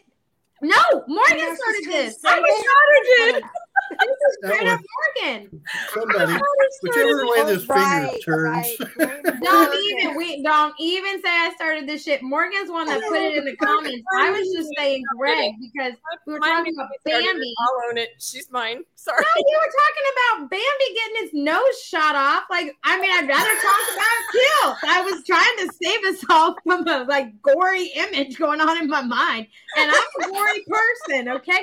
[0.62, 0.76] no
[1.08, 2.20] Morgan started this.
[2.22, 3.28] gonna I was that.
[3.30, 3.44] started it.
[3.90, 4.88] This is That straight up was-
[5.24, 5.62] Morgan.
[5.92, 6.40] Somebody,
[6.82, 8.76] whichever way this right, finger turns.
[8.98, 9.40] right.
[9.42, 12.22] Don't even we don't even say I started this shit.
[12.22, 14.02] Morgan's one that put it in the comments.
[14.16, 15.92] I was just saying Greg because
[16.26, 16.88] we were Mine talking about.
[17.04, 17.54] Bambi.
[17.60, 18.10] I'll own it.
[18.18, 18.82] She's mine.
[18.96, 19.20] Sorry.
[19.20, 22.44] No, you were talking about Bambi getting his nose shot off.
[22.50, 24.90] Like, I mean, I'd rather talk about Kill.
[24.90, 28.88] I was trying to save us all from a like gory image going on in
[28.88, 29.46] my mind,
[29.76, 31.28] and I'm a gory person.
[31.28, 31.62] Okay.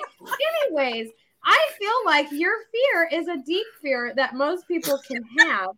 [0.65, 1.09] Anyways,
[1.43, 5.69] I feel like your fear is a deep fear that most people can have.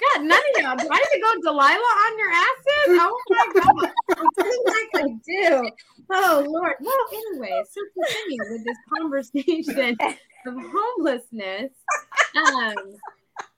[0.00, 0.76] God, none of y'all.
[0.76, 3.00] Do I need to go Delilah on your asses?
[3.00, 3.90] Oh my God.
[4.18, 5.70] I like I do.
[6.10, 6.74] Oh Lord.
[6.80, 9.96] Well, anyway, so continue with this conversation
[10.46, 11.72] of homelessness.
[12.34, 12.74] Um,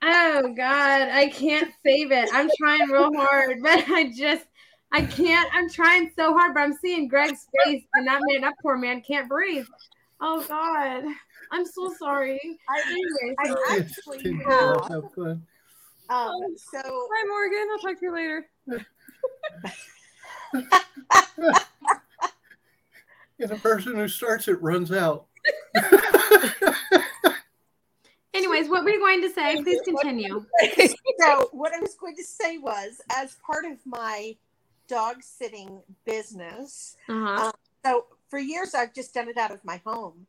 [0.03, 2.29] oh God, I can't save it.
[2.33, 4.45] I'm trying real hard, but I just
[4.93, 5.51] I can't.
[5.53, 9.03] I'm trying so hard, but I'm seeing Greg's face, and that man, that poor man,
[9.03, 9.67] can't breathe.
[10.21, 11.05] Oh God,
[11.53, 12.41] I'm so sorry.
[12.69, 14.89] I, Anyways, I actually Can have.
[14.89, 15.47] have fun?
[16.11, 17.67] Um, so Bye, Morgan.
[17.73, 18.47] I'll talk to you later.
[23.41, 25.27] And the person who starts it runs out.
[28.35, 29.61] anyways, what were you going to say?
[29.63, 30.45] Please continue.
[31.19, 34.37] so what I was going to say was, as part of my
[34.89, 37.51] dog sitting business, Uh-huh.
[37.85, 40.27] so for years I've just done it out of my home.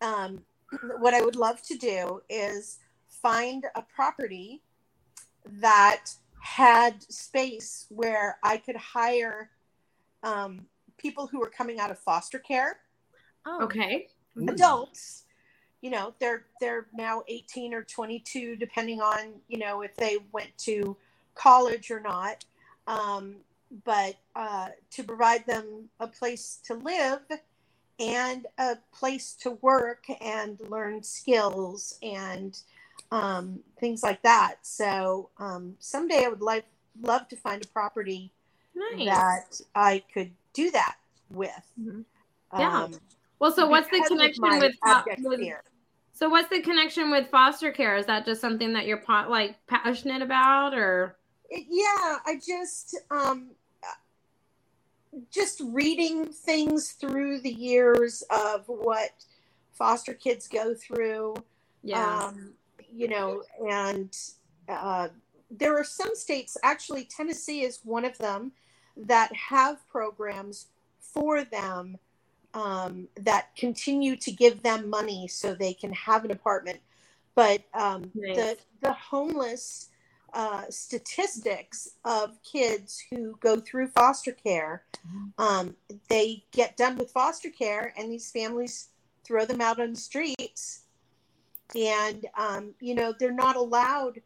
[0.00, 0.42] Um,
[0.98, 4.62] what I would love to do is find a property
[5.60, 6.06] that
[6.40, 9.50] had space where I could hire
[10.22, 10.66] um,
[10.96, 12.80] people who were coming out of foster care,
[13.46, 14.08] Oh, Okay.
[14.48, 15.24] adults.
[15.80, 20.56] You know, they're they're now 18 or 22, depending on you know if they went
[20.58, 20.96] to
[21.34, 22.44] college or not.
[22.86, 23.36] Um,
[23.84, 27.20] but uh, to provide them a place to live
[27.98, 32.58] and a place to work and learn skills and
[33.10, 34.56] um, things like that.
[34.62, 36.64] So um, someday I would like
[37.02, 38.32] love to find a property
[38.74, 39.06] Nice.
[39.06, 40.96] that I could do that
[41.30, 41.50] with.
[41.80, 42.04] Mhm.
[42.58, 42.84] Yeah.
[42.84, 42.94] Um,
[43.38, 44.74] well, so what's the connection with,
[45.18, 45.54] with
[46.12, 47.96] so what's the connection with foster care?
[47.96, 51.16] Is that just something that you're like passionate about or
[51.50, 53.50] It- yeah i just um
[55.30, 59.10] just reading things through the years of what
[59.72, 61.34] foster kids go through
[62.24, 62.52] um
[62.92, 64.16] you know and
[64.68, 65.08] uh,
[65.50, 68.52] there are some states actually tennessee is one of them
[68.96, 70.66] that have programs
[71.00, 71.96] for them
[72.54, 76.80] um, that continue to give them money so they can have an apartment
[77.34, 78.36] but um, Nice.
[78.36, 79.90] the the homeless
[80.32, 84.84] uh, statistics of kids who go through foster care.
[85.38, 85.76] Um,
[86.08, 88.88] they get done with foster care and these families
[89.24, 90.82] throw them out on the streets.
[91.74, 94.20] And um, you know they're not allowed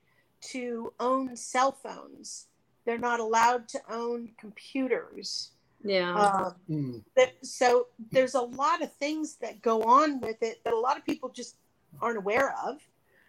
[0.53, 2.47] to own cell phones.
[2.85, 5.51] They're not allowed to own computers.
[5.85, 6.15] Yeah.
[6.15, 6.99] Um, Hmm.
[7.17, 10.97] that, so there's a lot of things that go on with it that a lot
[10.97, 11.57] of people just
[12.01, 12.79] aren't aware of.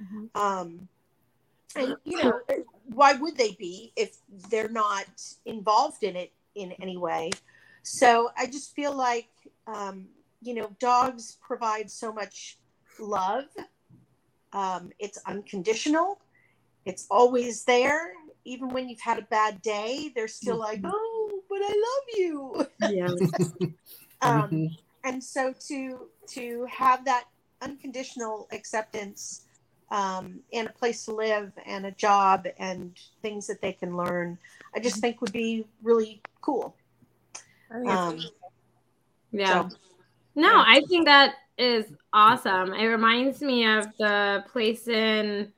[0.01, 0.29] Mhm.
[0.35, 0.87] um,
[1.75, 2.39] and you know
[2.85, 4.17] why would they be if
[4.49, 5.07] they're not
[5.45, 7.31] involved in it in any way?
[7.83, 9.29] So i just feel like
[9.67, 10.07] um,
[10.41, 12.57] you know dogs provide so much
[12.99, 13.45] love.
[14.53, 16.19] Um, it's unconditional.
[16.85, 18.13] It's always there.
[18.45, 22.65] Even when you've had a bad day they're still like oh but i love you.
[22.79, 23.09] Yeah.
[24.21, 24.77] Um, Mhm.
[25.03, 27.25] and so to to have that
[27.61, 29.45] unconditional acceptance
[29.93, 34.37] um, and a place to live and a job and things that they can learn
[34.75, 36.75] i just think would be really cool
[37.71, 38.19] I think it's um,
[39.31, 39.75] yeah so-
[40.35, 40.63] No, Yeah.
[40.67, 42.73] I think that is awesome.
[42.73, 45.51] It reminds me of the place in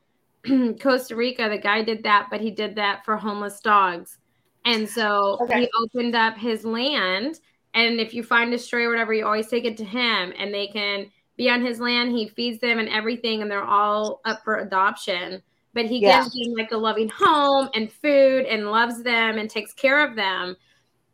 [0.80, 1.48] Costa Rica.
[1.48, 4.18] The guy did that, but he did that for homeless dogs.
[4.66, 5.60] And so Okay.
[5.60, 7.40] he opened up his land.
[7.72, 10.52] And if you find a stray or whatever, you always take it to him and
[10.52, 11.06] they can
[11.36, 12.12] be on his land.
[12.12, 15.42] He feeds them and everything, and they're all up for adoption.
[15.74, 16.22] But he Yeah.
[16.22, 20.16] gives them like a loving home and food and loves them and takes care of
[20.16, 20.56] them.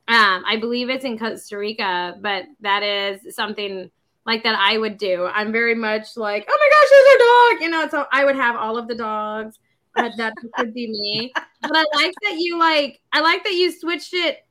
[0.09, 3.91] Um, I believe it's in Costa Rica, but that is something
[4.25, 5.27] like that I would do.
[5.27, 7.89] I'm very much like, oh my gosh, there's a dog, you know.
[7.89, 9.59] So I would have all of the dogs.
[9.97, 11.33] That, that would be me.
[11.63, 13.01] But I like that you like.
[13.13, 14.47] I like that you switched it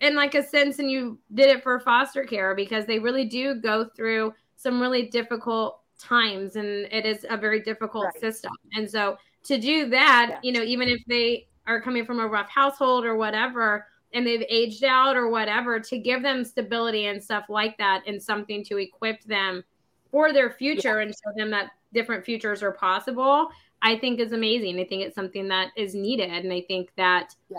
[0.00, 3.54] in like a sense, and you did it for foster care because they really do
[3.54, 8.20] go through some really difficult times, and it is a very difficult Right.
[8.20, 8.52] system.
[8.74, 10.38] And so to do that, Yeah.
[10.42, 14.44] you know, even if they are coming from a rough household or whatever, and they've
[14.48, 18.78] aged out or whatever, to give them stability and stuff like that, and something to
[18.78, 19.64] equip them
[20.10, 23.48] for their future and show them that different futures are possible,
[23.82, 24.78] I think is amazing.
[24.78, 27.58] I think it's something that is needed, and I think that Yeah.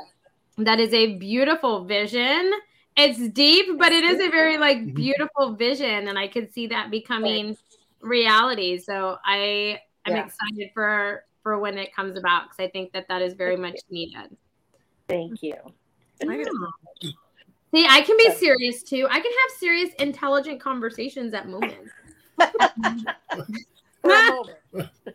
[0.59, 2.51] that is a beautiful vision.
[2.97, 4.95] It's deep, but it is a very like Mhm.
[4.95, 7.55] beautiful vision, and I could see that becoming
[8.01, 8.79] reality.
[8.79, 10.25] So I I'm Yeah.
[10.25, 13.79] excited for for when it comes about because I think that that is very much
[13.89, 14.35] needed.
[15.07, 15.55] Thank you.
[17.73, 19.07] See, I can be serious too.
[19.09, 21.91] I can have serious, intelligent conversations at moments.
[24.01, 24.57] For a moment.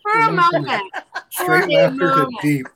[0.02, 0.92] For a moment.
[1.30, 2.40] Straight For a laughter to moment.
[2.42, 2.66] deep.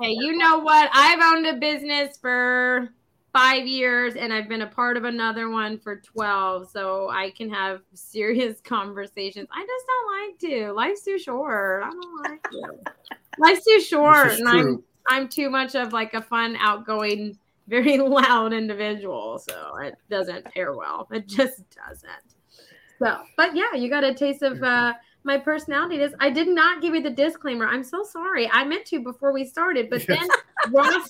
[0.00, 0.90] Hey, you know what?
[0.92, 2.88] I've owned a business for
[3.32, 6.70] five years and I've been a part of another one for 12.
[6.70, 9.48] So I can have serious conversations.
[9.52, 10.72] I just don't like to.
[10.72, 11.84] Life's too short.
[11.84, 12.62] I don't like to.
[13.38, 14.32] Life's too short.
[14.32, 14.82] And I'm.
[15.08, 19.38] I'm too much of like a fun, outgoing, very loud individual.
[19.38, 21.08] So it doesn't pair well.
[21.10, 22.36] It just doesn't.
[23.00, 24.94] So, but yeah, you got a taste of uh,
[25.24, 25.96] my personality.
[25.96, 26.14] is.
[26.20, 27.66] I did not give you the disclaimer.
[27.66, 28.50] I'm so sorry.
[28.50, 30.26] I meant to before we started, but then
[30.72, 31.08] Ross,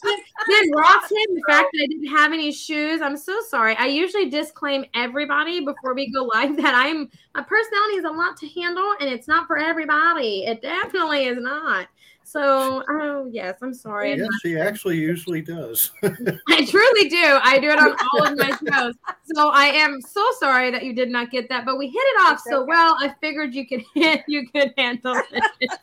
[0.48, 3.00] then Ross hit the fact that I didn't have any shoes.
[3.00, 3.76] I'm so sorry.
[3.76, 8.36] I usually disclaim everybody before we go live that I'm my personality is a lot
[8.38, 10.44] to handle, and it's not for everybody.
[10.44, 11.88] It definitely is not.
[12.32, 14.16] So, oh yes, I'm sorry.
[14.16, 15.90] Yes, he actually usually does.
[16.02, 17.38] I truly do.
[17.42, 18.94] I do it on all of my shows.
[19.34, 22.22] So I am so sorry that you did not get that, but we hit it
[22.22, 22.96] off It's so well.
[23.00, 23.84] I figured you could
[24.26, 25.70] you could handle it.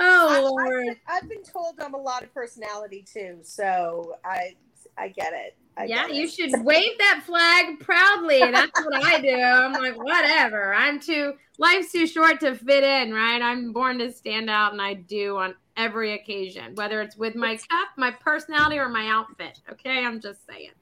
[0.00, 0.96] Oh Lord, I, Lord.
[1.06, 4.54] have been told I'm a lot of personality too, so I
[4.96, 5.56] I get it.
[5.76, 6.30] I Yeah, get you it.
[6.30, 8.38] should wave that flag proudly.
[8.50, 9.34] That's what I do.
[9.34, 10.72] I'm like, whatever.
[10.72, 13.42] I'm too life's too short to fit in, right?
[13.42, 17.56] I'm born to stand out and I do on every occasion, whether it's with my
[17.56, 19.60] cup, my personality, or my outfit.
[19.72, 20.72] Okay, I'm just saying.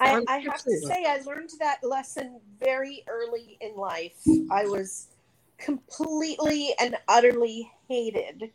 [0.00, 4.14] I, So- I have to say, I learned that lesson very early in life.
[4.50, 5.08] I was
[5.58, 8.50] completely and utterly hated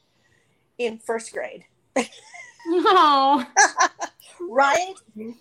[0.78, 1.64] in first grade,
[2.68, 3.46] No.
[4.42, 4.94] right?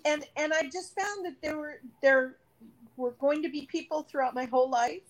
[0.05, 2.37] And and I just found that there were there
[2.95, 5.01] were going to be people throughout my whole life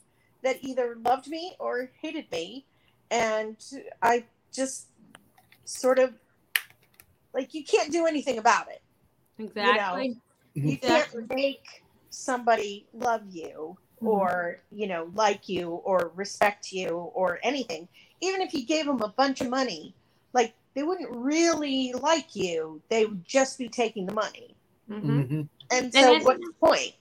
[0.43, 2.65] that either loved me or hated me,
[3.11, 3.55] and
[4.01, 4.88] I just
[5.68, 6.13] sort of
[7.34, 8.82] like you can't do anything about it.
[9.38, 10.18] Exactly.
[10.55, 11.22] you Exactly.
[11.28, 14.07] can't make somebody love you Mhm.
[14.07, 17.88] or you know like you or respect you or anything
[18.22, 19.93] even if you gave them a bunch of money
[20.34, 24.55] like they wouldn't really like you they would just be taking the money
[24.89, 25.28] Mhm.
[25.30, 25.49] Mhm.
[25.70, 26.95] and so it- what's the point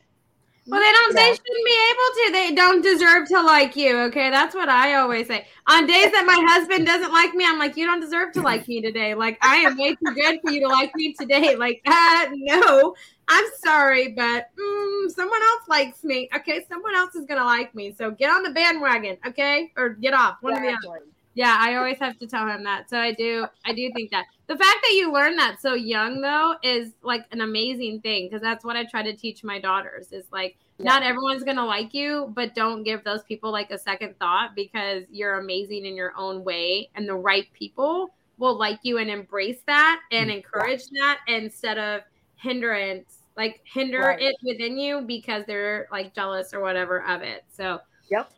[0.68, 1.14] Well, they don't.
[1.14, 2.32] They shouldn't be able to.
[2.32, 3.98] They don't deserve to like you.
[4.08, 5.46] Okay, that's what I always say.
[5.68, 8.66] On days that my husband doesn't like me, I'm like, you don't deserve to like
[8.66, 9.14] me today.
[9.14, 11.54] Like I am way too good for you to like me today.
[11.56, 12.96] Like, uh, no,
[13.28, 16.28] I'm sorry, but mm, someone else likes me.
[16.34, 17.94] Okay, someone else is gonna like me.
[17.96, 20.38] So get on the bandwagon, okay, or get off.
[20.40, 21.04] One or the other.
[21.36, 22.88] Yeah, I always have to tell him that.
[22.88, 24.24] So I do I do think that.
[24.46, 28.40] The fact that you learn that so young though is like an amazing thing because
[28.40, 31.92] that's what I try to teach my daughters is like not everyone's going to like
[31.92, 36.14] you, but don't give those people like a second thought because you're amazing in your
[36.16, 40.36] own way and the right people will like you and embrace that and mm.
[40.36, 42.00] encourage that instead of
[42.36, 44.22] hindrance like hinder Right.
[44.22, 47.44] it within you because they're like jealous or whatever of it.
[47.52, 47.80] So
[48.10, 48.32] Yep.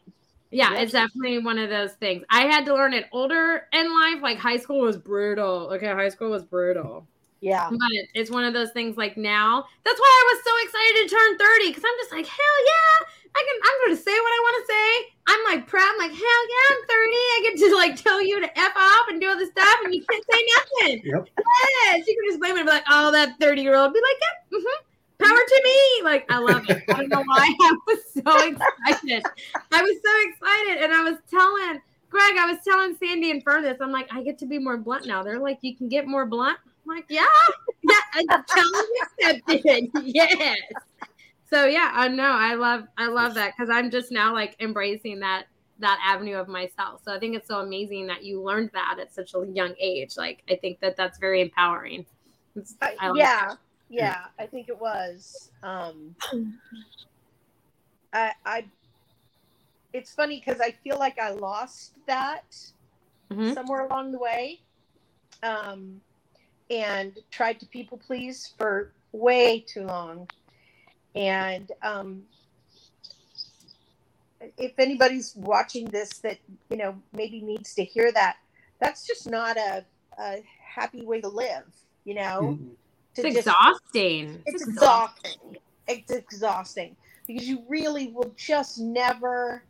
[0.51, 0.83] Yeah, Yep.
[0.83, 2.25] it's definitely one of those things.
[2.31, 4.23] I had to learn it older in life.
[4.23, 5.71] Like high school was brutal.
[5.75, 7.07] Okay, high school was brutal.
[7.41, 7.79] yeah But
[8.15, 9.65] it's one of those things like now.
[9.85, 13.07] That's why I was so excited to turn 30 because I'm just like, hell yeah.
[13.37, 15.15] I can I'm gonna say what I want to say.
[15.29, 17.13] I'm like proud, I'm like, hell yeah, I'm 30.
[17.13, 19.95] I get to like tell you to F off and do all this stuff and
[19.95, 21.03] you can't say nothing.
[21.05, 21.29] Yep.
[21.85, 24.01] Yes, you can just blame it and be like, oh, that 30 year old be
[24.01, 24.85] like, yeah, mm-hmm.
[25.21, 26.05] Power to me.
[26.05, 26.83] Like, I love it.
[26.89, 29.25] I don't know why I was so excited.
[29.73, 30.85] I was so excited.
[30.85, 34.39] And I was telling Greg, I was telling Sandy and Furthest, I'm like, I get
[34.39, 35.23] to be more blunt now.
[35.23, 36.59] They're like, you can get more blunt.
[36.67, 37.27] I'm like, yeah,
[37.83, 39.91] yeah, challenge accepted.
[40.05, 40.59] yes.
[41.51, 42.31] So yeah, I know.
[42.31, 45.47] I love, I love that because I'm just now like embracing that
[45.81, 47.03] that avenue of myself.
[47.05, 50.17] So I think it's so amazing that you learned that at such a young age.
[50.17, 52.05] Like, I think that that's very empowering.
[52.83, 53.19] I- uh, I like
[53.89, 55.51] yeah Yeah, I think it was.
[55.63, 56.17] Um,
[58.13, 58.65] I, I.
[59.93, 62.45] It's funny because I feel like I lost that
[63.31, 63.55] Mhm.
[63.55, 64.61] somewhere along the way,
[65.43, 66.01] um,
[66.71, 70.29] and tried to people please for way too long,
[71.15, 72.25] and um,
[74.59, 76.39] if anybody's watching this that
[76.71, 78.37] you know maybe needs to hear that,
[78.81, 79.85] that's just not a,
[80.19, 81.65] a happy way to live.
[82.05, 82.77] You know, Mm-mm.
[83.23, 84.43] To It's just- exhausting.
[84.47, 85.57] it's exhausting.
[85.87, 86.97] It's exhausting
[87.27, 89.63] because you really will just never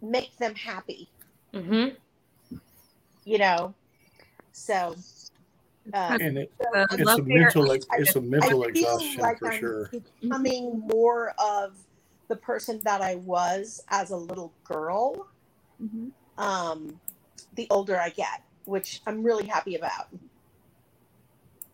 [0.00, 1.08] make them happy,
[1.52, 1.96] Mm-hmm.
[3.24, 3.74] you know.
[4.52, 4.94] So
[5.94, 9.38] uh, and it, Uh, it's a mental ex- it's a mental I feel exhaustion like
[9.38, 9.90] for I'm sure.
[10.20, 11.76] becoming more of
[12.28, 15.26] the person that I was as a little girl.
[15.82, 16.12] Mhm.
[16.36, 17.00] Um,
[17.54, 20.08] the older I get, which I'm really happy about.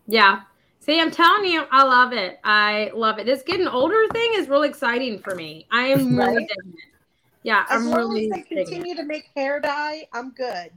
[0.07, 0.41] Yeah.
[0.79, 2.39] See, I'm telling you, I love it.
[2.43, 3.25] I love it.
[3.25, 5.65] This getting older thing is really exciting for me.
[5.71, 6.47] I am really Right?
[6.47, 6.95] digging it.
[7.43, 8.65] Yeah, As I'm long really as they digging it.
[8.67, 10.71] continue to make hair dye, I'm good.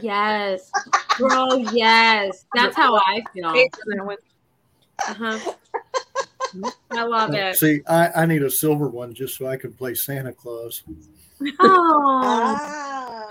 [0.00, 0.72] Yes.
[1.18, 2.44] Girl, yes.
[2.54, 3.52] That's how I feel.
[3.52, 4.16] Based on that one.
[5.08, 5.52] Uh-huh.
[6.92, 7.56] I love Uh, it.
[7.56, 10.82] See, I, I need a silver one just so I can play Santa Claus.
[11.60, 12.56] Oh,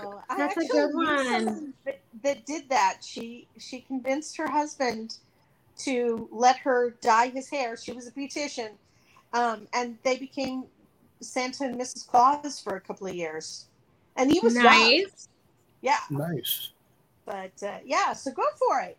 [0.00, 1.74] Oh, That's a good knew one.
[2.22, 2.98] Someone That, that did that.
[3.02, 5.18] She she convinced her husband
[5.78, 7.76] to let her dye his hair.
[7.76, 8.70] She was a beautician,
[9.32, 10.64] um, and they became
[11.20, 12.06] Santa and Mrs.
[12.06, 13.66] Claus for a couple of years.
[14.16, 14.64] And he was young.
[14.64, 15.28] nice.
[15.82, 16.70] Yeah, Nice.
[17.26, 18.96] but uh, yeah, so go for it.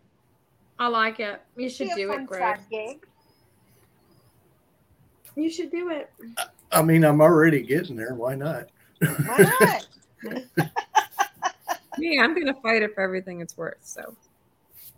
[0.80, 1.42] I like it.
[1.56, 2.60] You should do it, Greg.
[5.36, 6.12] You should do it.
[6.72, 8.14] I mean, I'm already getting there.
[8.14, 8.70] Why not?
[9.00, 9.86] Why
[10.24, 10.48] not?
[12.00, 13.78] Me, I'm gonna fight it for everything it's worth.
[13.82, 14.16] So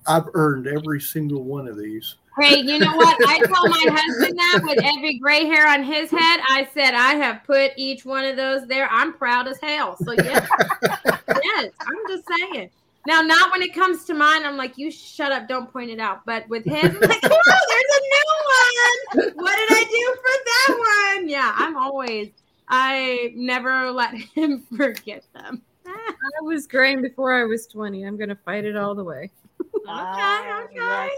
[0.08, 2.16] I've earned every single one of these.
[2.40, 3.18] Hey, you know what?
[3.28, 7.16] I told my husband that with every gray hair on his head, I said I
[7.16, 8.88] have put each one of those there.
[8.90, 9.98] I'm proud as hell.
[9.98, 10.48] So yeah,
[11.44, 12.70] yes, I'm just saying.
[13.08, 14.46] Now, not when it comes to mine.
[14.46, 16.26] I'm like, you shut up, don't point it out.
[16.26, 19.34] But with his, I'm like, oh, there's a new one.
[19.36, 21.30] What did I do for that one?
[21.30, 22.30] Yeah, I'm always.
[22.68, 25.64] I never let him forget them.
[26.10, 28.04] I was graying before I was 20.
[28.04, 29.32] I'm gonna fight it all the way.
[29.88, 31.10] Ah, Okay, okay, okay.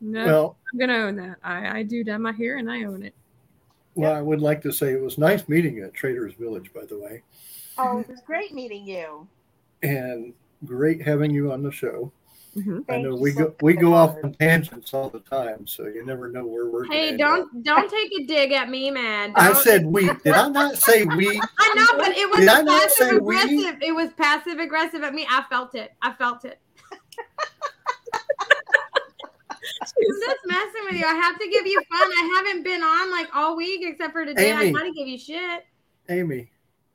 [0.00, 1.36] No, Well, I'm gonna own that.
[1.42, 3.14] I, I do dye my hair and I own it.
[3.94, 6.84] well, I would like to say it was nice meeting you at Traders Village, by
[6.84, 7.22] the way,
[7.78, 9.26] Oh, it was great meeting you.
[9.82, 10.32] and
[10.64, 12.12] great having you on the show.
[12.56, 12.84] Mhm.
[12.90, 16.28] I know we go we go off on tangents all the time, so you never
[16.28, 16.82] know where we're.
[16.84, 19.32] gonna Hey, don't don't take a dig at me, man.
[19.36, 20.02] I Don't- said we.
[20.22, 21.40] Did I not say we?
[21.58, 23.36] I know, but it was Did I not say passive we?
[23.40, 23.82] aggressive.
[23.82, 25.26] It was passive aggressive at me.
[25.30, 25.92] I felt it.
[26.02, 26.58] I felt it.
[29.72, 31.06] I'm just messing with you.
[31.06, 32.10] I have to give you fun.
[32.20, 34.52] I haven't been on like all week except for today.
[34.52, 34.72] I Amy.
[34.72, 35.64] gotta give you shit.
[36.10, 36.50] Amy,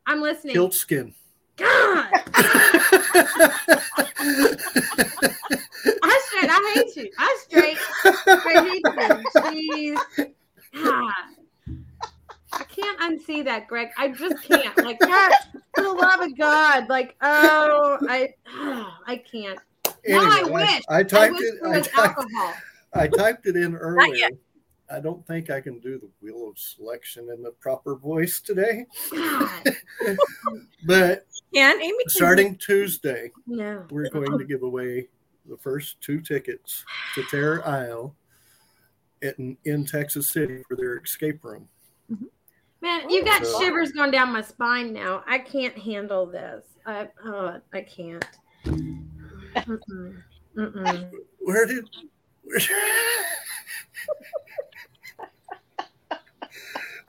[0.05, 0.53] I'm listening.
[0.53, 1.15] kilt skin.
[1.55, 2.09] God,
[6.03, 6.49] I straight.
[6.49, 7.11] I hate you.
[7.17, 7.77] I straight.
[8.05, 9.97] I hate you.
[10.05, 10.33] Jeez.
[10.83, 11.13] God.
[12.53, 13.89] I can't unsee that, Greg.
[13.97, 14.77] I just can't.
[14.77, 15.31] Like, God,
[15.75, 16.86] for the love of God.
[16.97, 18.33] Like, oh, I,
[19.05, 19.59] I can't.
[20.07, 20.81] No, I Anyway, wish.
[20.89, 21.59] I I typed wish it.
[21.61, 22.53] there I was typed, alcohol.
[22.95, 24.29] I typed it in earlier.
[24.91, 28.87] I don't think I can do the wheel of selection in the proper voice today,
[29.11, 29.75] God.
[30.07, 30.17] And
[30.87, 33.85] but Amy, can- starting Tuesday, No.
[33.91, 35.07] we're going to give away
[35.47, 36.83] the first two tickets
[37.13, 38.15] to Terror Isle
[39.21, 41.69] in, in Texas City for their escape room.
[42.81, 45.23] Man, you got So- shivers going down my spine now.
[45.27, 46.63] I can't handle this.
[46.85, 48.25] I, oh, I can't.
[48.65, 50.21] Mm-mm.
[50.55, 51.11] Mm-mm.
[51.39, 51.89] Where did
[52.43, 52.59] where,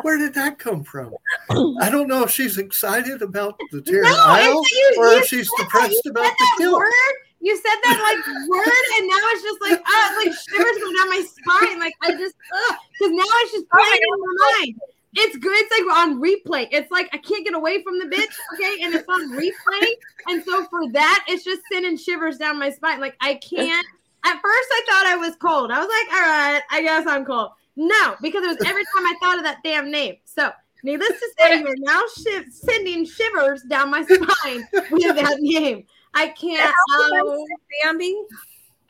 [0.03, 1.15] where did that come from?
[1.51, 5.19] I don't know if she's excited about the Terror No, Isle it's- you- or you
[5.19, 6.77] if she's depressed that- about the that kill.
[6.79, 6.93] word.
[7.41, 11.09] You said that like word, and now it's just like uh, like shivers going down
[11.09, 11.79] my spine.
[11.79, 14.81] Like I just because now it's just playing in my mind.
[15.17, 15.53] It's good.
[15.55, 16.69] It's like on replay.
[16.71, 18.35] It's like I can't get away from the bitch.
[18.55, 19.89] Okay, and it's on replay.
[20.29, 23.01] And so for that, it's just sending shivers down my spine.
[23.01, 23.87] Like I can't.
[24.25, 25.71] At first, I thought I was cold.
[25.71, 27.53] I was like, all right, I guess I'm cold.
[27.77, 30.17] No, because it was every time I thought of that damn name.
[30.25, 30.51] So,
[30.83, 35.85] needless to say, you're now shi- sending shivers down my spine with that name.
[36.15, 36.75] I can't.
[36.91, 37.47] Oh,
[37.85, 38.17] Bambi.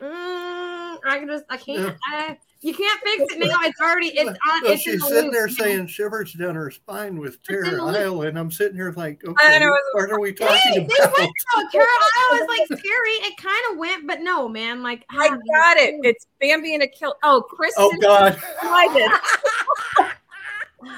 [0.01, 1.45] mm, I can just.
[1.51, 1.97] I can't.
[2.07, 3.55] I, You can't fix it now.
[3.63, 4.63] It's already it's on.
[4.65, 5.53] Well, it's in she's the sitting loop there now.
[5.53, 7.97] saying shivers down her spine with in Terra the loop.
[7.97, 9.77] Isle, and I'm sitting here like, okay, know.
[9.93, 11.19] what are we Hey, talking they about?
[11.19, 11.69] went though.
[11.71, 13.11] Carol Isle was like scary.
[13.23, 14.83] It kind of went, but no, man.
[14.83, 15.95] Like I ah, got it.
[16.03, 17.17] It's Bambi in a kilt.
[17.23, 18.43] Oh, Kristen Oh God!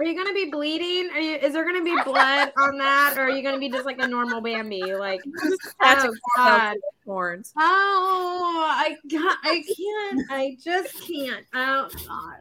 [0.03, 0.07] decided.
[0.07, 1.11] Are you gonna be bleeding?
[1.13, 1.37] Are you?
[1.37, 4.07] Is there gonna be blood on that, or are you gonna be just like a
[4.07, 4.95] normal Bambi?
[4.95, 5.21] Like,
[5.83, 6.77] oh god.
[7.05, 7.53] horns.
[7.59, 9.39] Oh, I got.
[9.43, 10.31] I can't.
[10.31, 11.45] I just can't.
[11.55, 12.37] Oh god.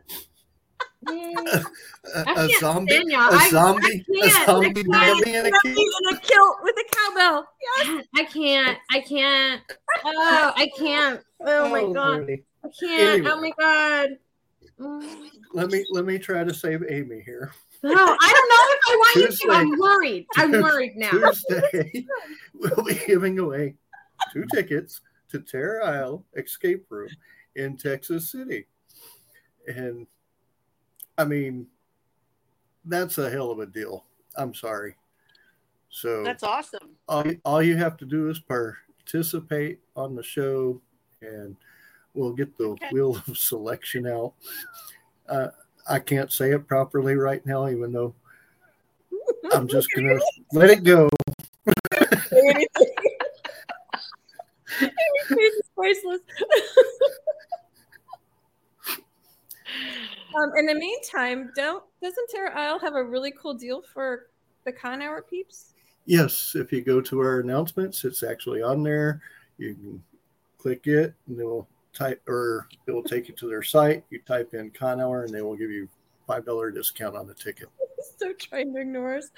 [1.08, 1.36] Mm,
[2.16, 3.22] A, I a can't zombie, stand y'all.
[3.22, 4.24] a I- I zombie, a.
[4.24, 4.92] I zombie can't.
[4.92, 7.48] Bambi in a Bambi in a kilt with a cowbell.
[7.80, 8.06] Yes.
[8.16, 8.78] I can't.
[8.92, 9.62] I can't.
[10.06, 11.22] Oh, I can't.
[11.44, 12.18] Oh my god.
[12.20, 12.44] Lordy.
[12.64, 13.28] I can't.
[13.28, 14.10] Oh my god.
[14.82, 15.30] Mm.
[15.54, 17.52] Let me let me try to save Amy here.
[17.84, 19.54] No, I don't know if I want you to.
[19.54, 20.26] I'm worried.
[20.36, 21.12] I'm worried now.
[21.12, 22.06] Tuesday,
[22.54, 23.76] we'll be giving away
[24.34, 27.10] two tickets to Terror Isle Escape Room
[27.56, 28.66] in Texas City.
[29.68, 30.08] And
[31.18, 31.68] I mean,
[32.86, 34.06] that's a hell of a deal.
[34.36, 34.96] I'm sorry.
[35.90, 36.96] So That's awesome.
[37.08, 40.82] all, all you have to do is participate on the show
[41.22, 41.58] and
[42.14, 42.90] we'll get the Okay.
[42.92, 44.34] wheel of selection out.
[45.28, 45.48] Uh,
[45.90, 48.14] I can't say it properly right now, even though
[49.54, 50.22] I'm just going to
[50.54, 51.10] let it go.
[52.32, 52.68] Anything.
[54.82, 54.88] Amy's
[55.28, 56.22] face is priceless.
[60.36, 64.28] um, in the meantime, don't doesn't Terror Isle have a really cool deal for
[64.66, 65.74] the con hour peeps?
[66.06, 69.22] Yes, if you go to our announcements, it's actually on there.
[69.58, 70.04] You can
[70.58, 74.04] click it and it will type or it will take you to their site.
[74.10, 75.88] You type in con hour and they will give you
[76.28, 77.68] five dollar discount on the ticket.
[78.18, 79.30] so trying to ignore us.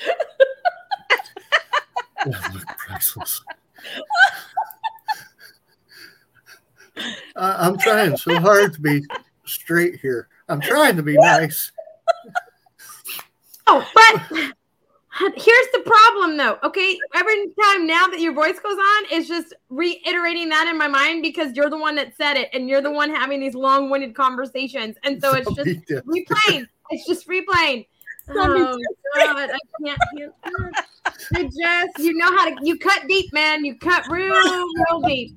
[2.77, 3.43] Priceless.
[7.35, 9.03] I- I'm trying so hard to be
[9.45, 10.29] straight here.
[10.47, 11.71] I'm trying to be nice.
[13.65, 14.53] Oh, but
[15.35, 16.57] here's the problem though.
[16.63, 20.87] Okay, every time now that your voice goes on, it's just reiterating that in my
[20.87, 24.15] mind because you're the one that said it and you're the one having these long-winded
[24.15, 24.95] conversations.
[25.03, 25.99] And so it's just Yeah.
[26.07, 26.67] replaying.
[26.91, 27.87] It's just replaying.
[28.29, 28.77] Oh
[29.17, 30.85] god, I can't hear that.
[31.35, 33.65] You just you know how to you cut deep, man.
[33.65, 35.35] You cut real, real deep.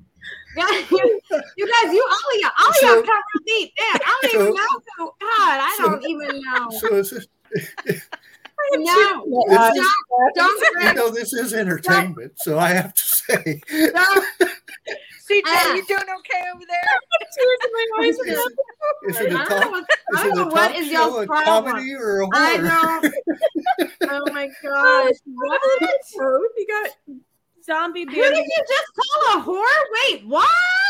[0.55, 1.19] You,
[1.57, 3.73] you guys, you all of y'all, all of y'all So- cut real deep.
[3.77, 4.79] Damn, I don't so- even know.
[4.97, 6.69] God, I so- don't even know.
[6.79, 7.11] So is
[7.85, 8.01] it,
[8.73, 9.87] No, This don't, is-
[10.35, 14.25] don't, you know, this is entertainment, so I have to say, don't.
[15.29, 15.73] CJ, Ah.
[15.73, 16.89] you doing okay over there?
[17.35, 18.15] Tears in my eyes.
[18.15, 20.85] is, is I it a don't know what, Is I don't know what talk is
[20.87, 21.71] show, y'all's a problem.
[21.73, 23.01] comedy, or a I horror?
[23.01, 23.13] don't.
[24.09, 25.13] Oh my gosh.
[25.25, 25.61] What?
[26.57, 26.89] You got
[27.65, 29.83] zombie Who did you just call a whore?
[30.09, 30.31] Wait, what?
[30.37, 30.86] What happened?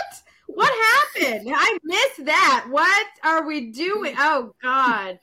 [1.48, 2.66] I missed that.
[2.70, 4.16] What are we doing?
[4.20, 5.20] Oh God.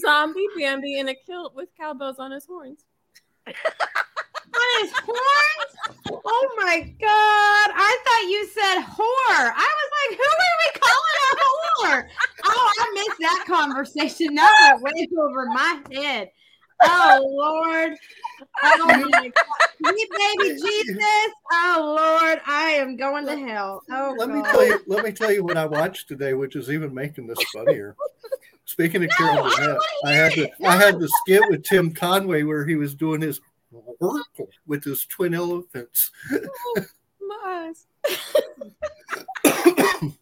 [0.00, 2.84] zombie Bambi in a kilt with cowbells on his horns.
[3.46, 6.20] On his horns?
[6.24, 7.70] Oh my God.
[7.72, 9.52] I thought you said whore.
[9.54, 12.08] I was like, who are we calling a whore?
[12.46, 14.34] Oh, I missed that conversation.
[14.34, 16.30] That went way over my head.
[16.82, 17.96] Oh Lord.
[18.62, 19.32] Oh my God.
[19.78, 21.32] Sweet baby Jesus.
[21.52, 22.40] Oh Lord.
[22.46, 23.82] I am going to hell.
[23.90, 24.50] Oh Let me God.
[24.50, 24.80] tell you.
[24.86, 27.96] Let me tell you what I watched today, which is even making this funnier.
[28.64, 30.52] Speaking of No, Carol I Burnett, I hear had the it.
[30.66, 33.40] I had the skit with Tim Conway where he was doing his
[34.66, 36.84] with his twin elephants, oh,
[37.20, 37.86] My eyes.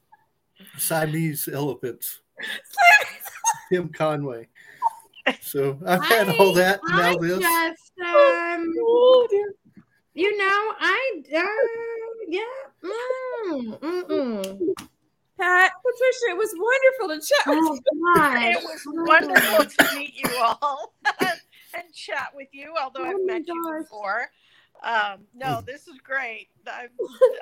[0.79, 2.21] Siamese elephants.
[3.71, 4.49] Tim Conway.
[5.41, 6.81] So I've had all that.
[6.87, 7.39] and I Now this.
[7.39, 9.29] just um Oh
[10.15, 11.43] you know, I uh,
[12.29, 12.41] yeah.
[12.83, 14.59] Mm, mm-mm.
[15.41, 17.81] Pat, Patricia, it was wonderful to chat with Oh you.
[18.13, 18.43] God.
[18.53, 20.95] It was wonderful to meet you all
[21.75, 24.29] and chat with you, although Oh I've my met you before.
[24.83, 26.49] Um, no, this is great.
[26.71, 26.89] I'm,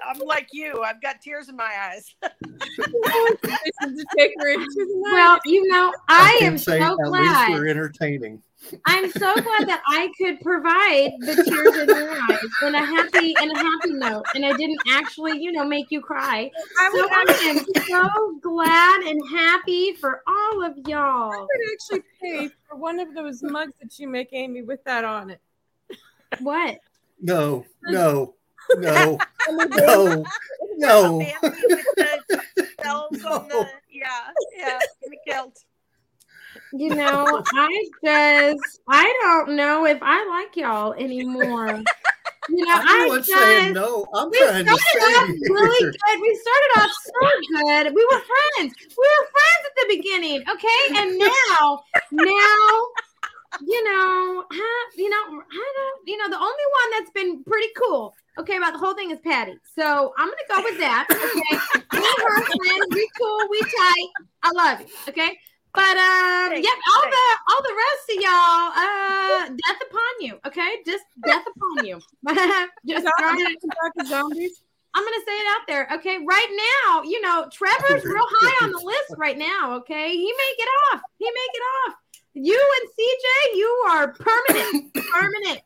[0.09, 0.83] I'm like you.
[0.83, 2.15] I've got tears in my eyes.
[2.23, 5.13] to take her into the night.
[5.17, 7.51] Well, you know, I, can am say so at least glad.
[7.51, 8.43] we're entertaining.
[8.87, 13.35] I'm so glad that I could provide the tears in your eyes and a happy
[13.41, 16.51] and a happy note, and I didn't actually, you know, make you cry.
[16.81, 21.33] I So would, I am so glad and happy for all of y'all.
[21.33, 25.05] I would actually pay for one of those mugs that you make Amy with that
[25.05, 25.41] on it.
[26.41, 26.79] What?
[27.21, 28.35] No, no,
[28.77, 29.19] no,
[29.49, 30.25] no,
[30.77, 31.19] no.
[31.19, 32.27] Bambi with
[32.57, 35.65] the bells on the yeah, yeah, in the kilt.
[36.73, 41.83] You know, I just I don't know if I like y'all anymore.
[42.49, 44.07] You know, I'm the I one just saying no.
[44.15, 45.55] I'm we trying to started off save you.
[45.55, 46.21] really good.
[46.21, 47.13] We started off so
[47.51, 47.95] good.
[47.95, 48.75] We were friends.
[48.97, 51.01] We were friends at the beginning, okay?
[51.01, 51.83] And now,
[52.13, 52.87] now,
[53.67, 57.69] you know, huh, you know, I don't, you know, the only one that's been pretty
[57.77, 59.55] cool, okay, about the whole thing is Patty.
[59.75, 61.07] So I'm gonna go with that.
[61.11, 64.09] Okay, me and her friends, we cool, we tight.
[64.43, 65.39] I love you, okay.
[65.75, 67.17] But um, Thanks, yep, all thanks.
[67.17, 70.77] the all the rest of y'all, uh, death upon you, okay?
[70.87, 72.01] Just death upon you.
[72.89, 74.63] Just throwing it Kentucky zombies.
[74.95, 75.89] I'm gonna say it out there.
[75.99, 76.49] Okay, right
[76.89, 79.75] now, you know, Trevor's real high on the list right now.
[79.77, 81.03] Okay, he may get off.
[81.19, 81.95] He may get off.
[82.39, 85.61] You and CJ, you are permanent, permanent,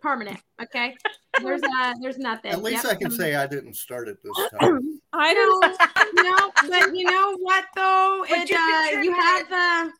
[0.00, 0.38] permanent.
[0.60, 0.96] Okay,
[1.40, 2.50] there's uh, there's nothing.
[2.50, 2.92] At least Yep.
[2.92, 4.98] I can say I didn't start it this time.
[5.12, 5.78] I I don't.
[5.94, 8.24] don't know, but you know what though?
[8.28, 9.14] It you uh, you contributed.
[9.14, 9.90] have uh,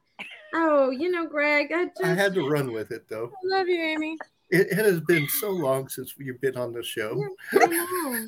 [0.55, 3.27] oh, you know, Greg, I just I had to run with it though.
[3.27, 4.19] I love you, Amy.
[4.51, 7.23] It, it has been so long since you've been on the show.
[7.53, 8.27] I know.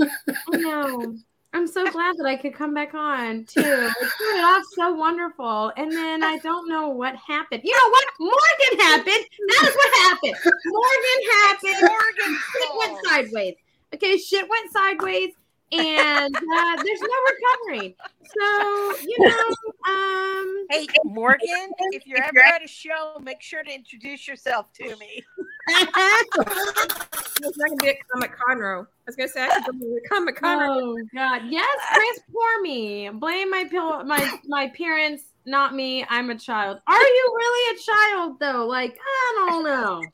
[0.53, 1.16] I know.
[1.55, 3.61] I'm so glad that I could come back on too.
[3.61, 7.62] It started off so wonderful, and then I don't know what happened.
[7.65, 8.05] You know what?
[8.20, 9.25] Morgan happened.
[9.49, 10.35] That is what happened.
[10.66, 11.91] Morgan happened.
[11.91, 13.55] Morgan Shit went sideways.
[13.95, 15.31] Okay, shit went sideways,
[15.73, 17.95] and uh, there's no recovering.
[18.23, 21.47] So you know, um, Hey, Morgan,
[21.93, 25.23] if you're ever at a show, make sure to introduce yourself to me.
[27.40, 28.82] It's not gonna be a Comic Conroe.
[28.82, 30.66] I was gonna say I could be a Comic Conroe.
[30.69, 33.09] Oh God, yes, Chris, poor me.
[33.11, 33.65] Blame my
[34.05, 36.05] my my parents, not me.
[36.09, 36.79] I'm a child.
[36.87, 38.66] Are you really a child though?
[38.66, 40.03] Like I don't know.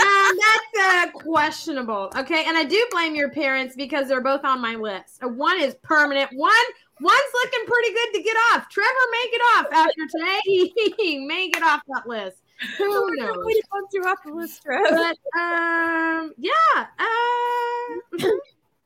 [0.00, 2.10] Um, that's uh, questionable.
[2.16, 5.22] Okay, and I do blame your parents because they're both on my list.
[5.22, 6.30] Uh, One is permanent.
[6.32, 6.52] One
[7.00, 8.68] one's looking pretty good to get off.
[8.68, 10.72] Trevor may get off after today.
[10.98, 12.38] He may get off that list.
[12.78, 13.36] Who knows?
[13.36, 14.82] Nobody wants you off the list, Trev.
[14.90, 16.86] But um, yeah.
[16.98, 18.28] Uh,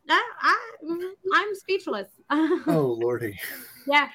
[0.08, 2.08] I, I, I'm speechless.
[2.30, 3.38] Oh lordy.
[3.86, 4.08] yeah.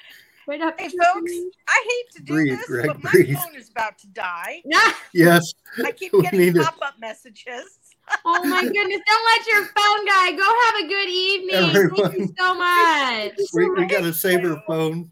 [0.50, 0.82] Straight up.
[0.82, 1.32] Hey, folks,
[1.68, 3.38] I hate to do Breathe, this, Greg, but my breathe.
[3.38, 4.64] phone is about to die.
[4.66, 4.94] Yeah.
[5.14, 5.54] Yes.
[5.86, 7.78] I keep We getting pop-up messages.
[8.26, 9.02] Oh my goodness.
[9.06, 11.92] Don't let your phone guy go have a good evening.
[11.96, 13.34] Thank you so much.
[13.54, 15.12] We, we got to save her phone.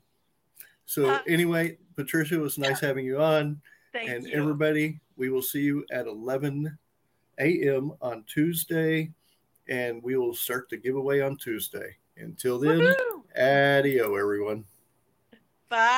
[0.88, 3.62] So Uh, anyway, Patricia, it was nice having you on.
[3.94, 4.34] Thank and you.
[4.34, 6.76] everybody, we will see you at 11
[7.38, 7.92] a.m.
[8.02, 9.12] on Tuesday,
[9.70, 11.98] and we will start the giveaway on Tuesday.
[12.18, 13.22] Until then, Woohoo!
[13.40, 14.66] adio, everyone.
[15.70, 15.98] Bye.